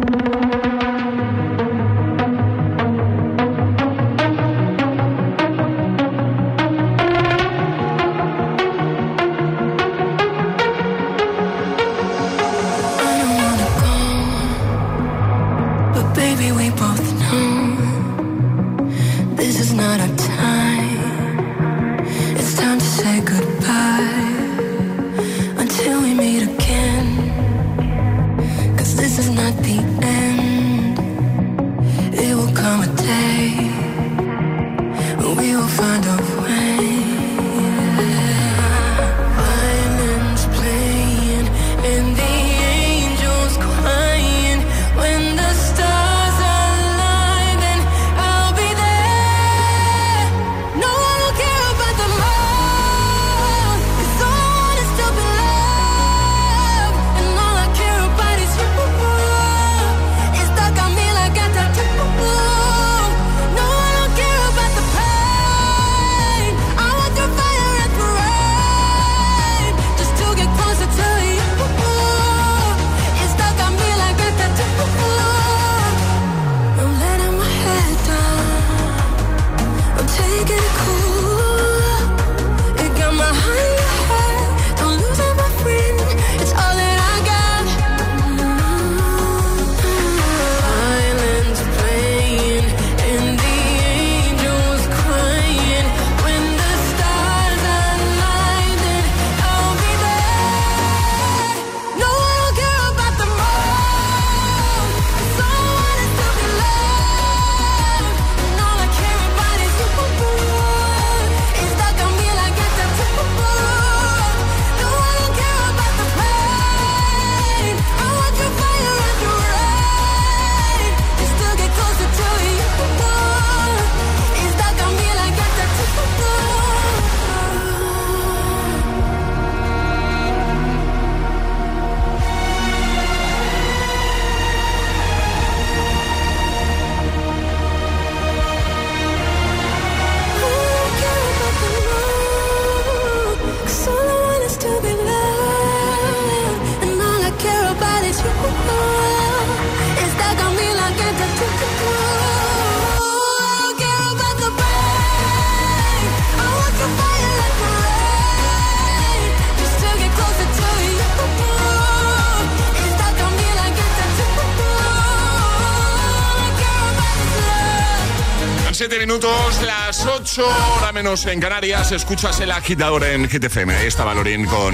minutos, 169.11 169.61
las 169.63 170.05
8 170.05 170.45
hora 170.77 170.93
menos 170.93 171.25
en 171.25 171.41
Canarias, 171.41 171.91
escuchas 171.91 172.39
el 172.39 172.49
agitador 172.49 173.03
en 173.03 173.27
GTFM. 173.27 173.75
Ahí 173.75 173.87
está 173.87 174.05
Valorín 174.05 174.45
con 174.45 174.73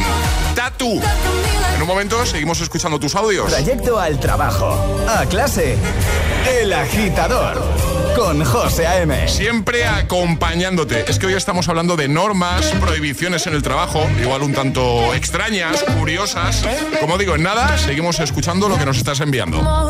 Tatu. 0.54 1.02
En 1.74 1.82
un 1.82 1.88
momento 1.88 2.24
seguimos 2.24 2.62
escuchando 2.62 3.00
tus 3.00 3.16
audios. 3.16 3.48
Trayecto 3.48 4.00
al 4.00 4.20
trabajo, 4.20 4.78
a 5.10 5.26
clase, 5.26 5.76
el 6.60 6.72
agitador 6.72 7.60
con 8.16 8.46
José 8.46 8.86
A.M. 8.86 9.28
Siempre 9.28 9.88
acompañándote. 9.88 11.06
Es 11.10 11.18
que 11.18 11.26
hoy 11.26 11.34
estamos 11.34 11.68
hablando 11.68 11.96
de 11.96 12.08
normas, 12.08 12.64
prohibiciones 12.80 13.48
en 13.48 13.56
el 13.56 13.64
trabajo, 13.64 14.08
igual 14.22 14.44
un 14.44 14.54
tanto 14.54 15.16
extrañas, 15.16 15.84
curiosas. 15.98 16.64
Como 17.00 17.18
digo, 17.18 17.34
en 17.34 17.42
nada, 17.42 17.76
seguimos 17.80 18.20
escuchando 18.20 18.70
lo 18.70 18.78
que 18.78 18.86
nos 18.86 18.98
estás 18.98 19.20
enviando. 19.20 19.90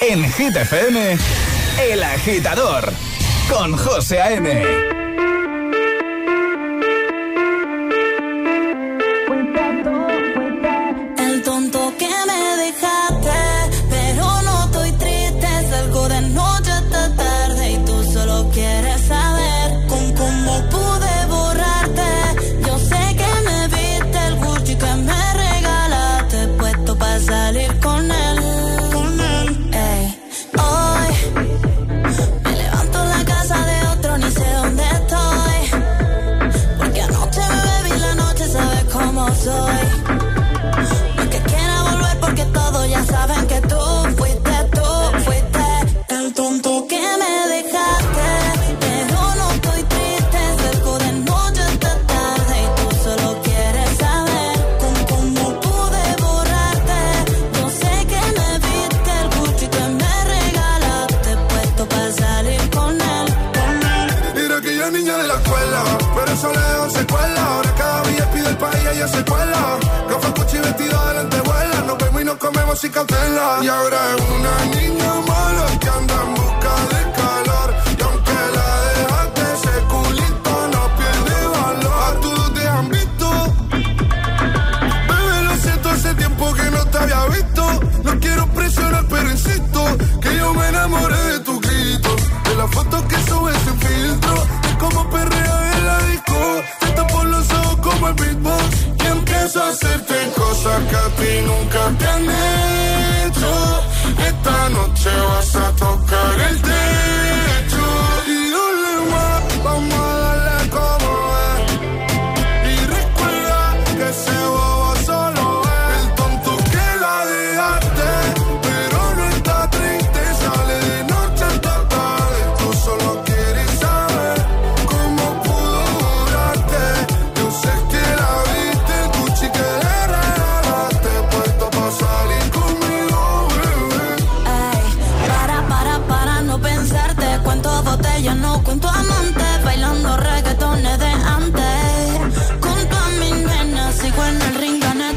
En 0.00 0.24
Hit 0.32 0.56
FM, 0.56 1.18
El 1.90 2.02
Agitador, 2.02 2.90
con 3.50 3.76
José 3.76 4.22
A.M. 4.22 4.87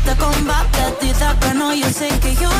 te 0.05 0.15
combate, 0.15 0.79
dices 1.01 1.33
que 1.39 1.53
no, 1.53 1.73
yo 1.73 1.89
sé 1.89 2.07
que 2.19 2.35
yo 2.35 2.50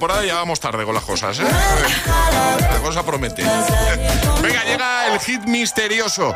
temporada, 0.00 0.24
ya 0.24 0.36
vamos 0.36 0.58
tarde 0.58 0.82
con 0.86 0.94
las 0.94 1.04
cosas, 1.04 1.40
¿eh? 1.40 1.44
La 2.58 2.80
cosa 2.82 3.04
promete. 3.04 3.42
Venga, 4.42 4.64
llega 4.64 5.12
el 5.12 5.20
hit 5.20 5.42
misterioso. 5.44 6.34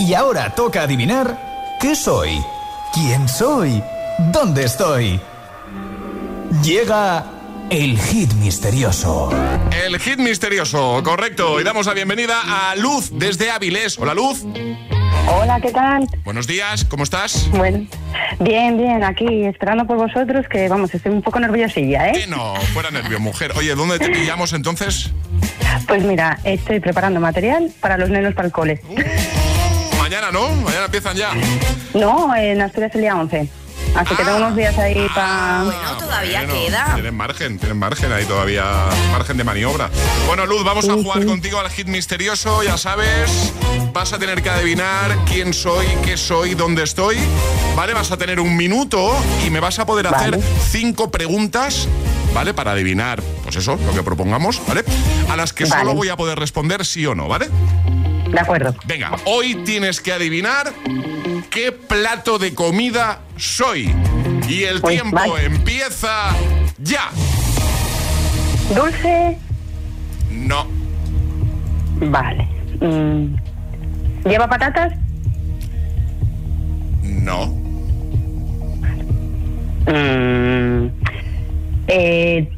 Y 0.00 0.12
ahora 0.12 0.54
toca 0.54 0.82
adivinar 0.82 1.76
qué 1.80 1.96
soy, 1.96 2.44
quién 2.92 3.26
soy, 3.26 3.82
dónde 4.32 4.64
estoy. 4.64 5.18
Llega 6.62 7.24
el 7.70 7.98
hit 7.98 8.30
misterioso. 8.34 9.30
El 9.82 9.98
hit 9.98 10.18
misterioso, 10.18 11.00
correcto. 11.02 11.58
Y 11.58 11.64
damos 11.64 11.86
la 11.86 11.94
bienvenida 11.94 12.68
a 12.70 12.76
Luz 12.76 13.08
desde 13.10 13.50
Avilés. 13.50 13.98
Hola, 13.98 14.12
Luz. 14.12 14.44
Hola, 15.26 15.58
¿qué 15.58 15.70
tal? 15.70 16.06
Buenos 16.22 16.46
días, 16.46 16.84
¿cómo 16.84 17.02
estás? 17.02 17.48
Bueno, 17.50 17.86
bien, 18.44 18.76
bien, 18.76 19.02
aquí 19.02 19.44
esperando 19.44 19.86
por 19.86 19.96
vosotros, 19.96 20.46
que 20.48 20.68
vamos, 20.68 20.94
estoy 20.94 21.12
un 21.12 21.22
poco 21.22 21.40
nerviosilla, 21.40 22.12
Que 22.12 22.20
¿eh? 22.20 22.26
no, 22.28 22.54
fuera 22.72 22.90
nervio, 22.90 23.18
mujer. 23.18 23.52
Oye, 23.56 23.74
¿dónde 23.74 23.98
te 23.98 24.10
pillamos 24.10 24.52
entonces? 24.52 25.10
Pues 25.88 26.04
mira, 26.04 26.38
estoy 26.44 26.80
preparando 26.80 27.20
material 27.20 27.72
para 27.80 27.96
los 27.98 28.08
nenos 28.10 28.34
para 28.34 28.46
el 28.46 28.52
cole. 28.52 28.80
Mañana, 29.98 30.30
¿no? 30.30 30.48
Mañana 30.50 30.84
empiezan 30.84 31.16
ya. 31.16 31.30
No, 31.94 32.34
en 32.36 32.60
Asturias 32.60 32.94
el 32.94 33.00
día 33.00 33.16
11. 33.16 33.48
Así 33.94 34.16
que 34.16 34.24
tengo 34.24 34.38
unos 34.38 34.56
días 34.56 34.76
ahí 34.78 35.06
para... 35.14 35.62
Bueno, 35.64 35.96
todavía 35.98 36.44
Bueno, 36.44 36.54
queda. 36.54 36.94
Tienen 36.94 37.14
margen, 37.14 37.58
tienen 37.58 37.78
margen 37.78 38.12
ahí 38.12 38.24
todavía, 38.24 38.64
margen 39.12 39.36
de 39.36 39.44
maniobra. 39.44 39.88
Bueno, 40.26 40.46
Luz, 40.46 40.64
vamos 40.64 40.88
a 40.88 40.94
jugar 40.94 41.24
contigo 41.24 41.60
al 41.60 41.70
hit 41.70 41.86
misterioso, 41.86 42.62
ya 42.62 42.76
sabes. 42.76 43.52
Vas 43.92 44.12
a 44.12 44.18
tener 44.18 44.42
que 44.42 44.50
adivinar 44.50 45.16
quién 45.26 45.54
soy, 45.54 45.86
qué 46.04 46.16
soy, 46.16 46.54
dónde 46.54 46.82
estoy. 46.82 47.18
¿Vale? 47.76 47.94
Vas 47.94 48.10
a 48.10 48.16
tener 48.16 48.40
un 48.40 48.56
minuto 48.56 49.12
y 49.46 49.50
me 49.50 49.60
vas 49.60 49.78
a 49.78 49.86
poder 49.86 50.08
hacer 50.08 50.40
cinco 50.68 51.10
preguntas, 51.10 51.88
¿vale? 52.32 52.52
Para 52.54 52.72
adivinar, 52.72 53.22
pues 53.42 53.56
eso, 53.56 53.78
lo 53.86 53.92
que 53.94 54.02
propongamos, 54.02 54.60
¿vale? 54.66 54.84
A 55.28 55.36
las 55.36 55.52
que 55.52 55.66
solo 55.66 55.94
voy 55.94 56.08
a 56.08 56.16
poder 56.16 56.38
responder 56.38 56.84
sí 56.84 57.06
o 57.06 57.14
no, 57.14 57.28
¿vale? 57.28 57.48
De 58.28 58.40
acuerdo. 58.40 58.74
Venga, 58.86 59.12
hoy 59.26 59.54
tienes 59.64 60.00
que 60.00 60.12
adivinar 60.12 60.72
qué 61.50 61.72
plato 61.72 62.38
de 62.38 62.54
comida 62.54 63.20
soy. 63.36 63.94
Y 64.48 64.64
el 64.64 64.80
Pues, 64.80 64.94
tiempo 65.00 65.16
vale. 65.16 65.44
empieza 65.46 66.30
ya. 66.78 67.10
Dulce, 68.74 69.38
No, 70.30 70.66
vale. 72.00 72.48
Mm, 72.80 73.36
¿Lleva 74.28 74.48
patatas? 74.48 74.92
no, 77.02 77.46
Mm, 79.86 80.88
eh, 81.88 82.48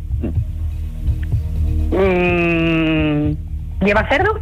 mm, 1.90 3.84
¿Lleva 3.84 4.08
cerdo? 4.08 4.40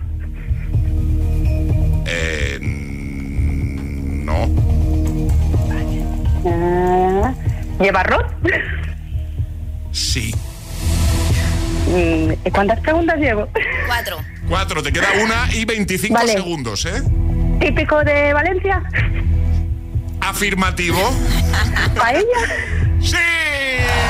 ¿Lleva 7.84 8.00
arroz? 8.00 8.24
sí. 9.92 10.34
Mm, 11.86 12.32
¿Cuántas 12.50 12.80
preguntas 12.80 13.18
llevo? 13.18 13.46
Cuatro. 13.86 14.16
Cuatro, 14.48 14.82
te 14.82 14.90
queda 14.90 15.06
una 15.22 15.48
y 15.52 15.66
25 15.66 16.14
Vale. 16.14 16.32
segundos, 16.32 16.86
¿eh? 16.86 17.02
¿Típico 17.60 18.02
de 18.02 18.32
Valencia? 18.32 18.82
Afirmativo. 20.22 20.98
¿Paella? 21.94 22.24
¡Sí! 23.02 23.16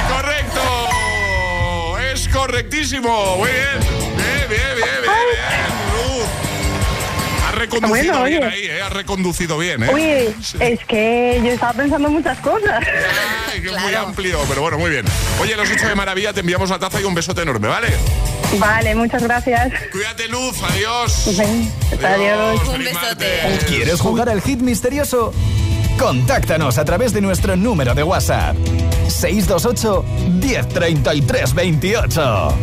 ¡Correcto! 0.09 1.99
Es 2.13 2.29
correctísimo. 2.29 3.39
Muy 3.39 3.51
bien. 3.51 3.81
Bien, 3.81 4.49
bien, 4.49 4.77
bien, 4.77 5.03
bien. 5.03 5.03
bien. 5.03 5.74
Reconducido 7.65 8.13
Bueno, 8.19 8.25
bien 8.25 8.43
oye. 8.45 8.53
ahí, 8.55 8.63
¿eh? 8.67 8.83
Has 8.83 8.93
reconducido 8.93 9.59
bien, 9.59 9.83
¿eh? 9.85 9.91
Uy, 9.93 10.35
es 10.61 10.85
que 10.87 11.41
yo 11.45 11.51
estaba 11.51 11.73
pensando 11.73 12.11
muchas 12.11 12.39
cosas. 12.39 12.85
Ay, 13.53 13.61
que 13.63 13.69
es 13.69 13.81
muy 13.81 13.95
amplio, 13.95 14.39
pero 14.49 14.61
bueno, 14.63 14.79
muy 14.79 14.91
bien. 14.91 15.05
Oye, 15.41 15.57
los 15.57 15.71
hecho 15.71 15.89
de 15.89 15.95
maravilla, 15.95 16.33
te 16.33 16.41
enviamos 16.41 16.71
la 16.71 16.79
taza 16.79 17.01
y 17.01 17.05
un 17.05 17.15
besote 17.15 17.43
enorme, 17.43 17.69
¿vale? 17.69 17.89
Vale, 18.59 18.95
muchas 18.95 19.23
gracias. 19.23 19.73
Cuídate, 19.91 20.29
Luz. 20.29 20.57
Adiós. 20.63 21.29
Adiós. 22.03 22.61
Feliz 22.71 22.93
martes. 22.93 23.65
¿Quieres 23.65 24.01
jugar 24.01 24.29
al 24.29 24.41
hit 24.43 24.61
misterioso? 24.61 25.33
Contáctanos 25.99 26.79
a 26.79 26.85
través 26.85 27.13
de 27.13 27.21
nuestro 27.21 27.57
número 27.57 27.95
de 27.95 28.03
WhatsApp. 28.03 28.57
628 29.09 30.05
1033 30.41 31.55
28. 31.55 32.59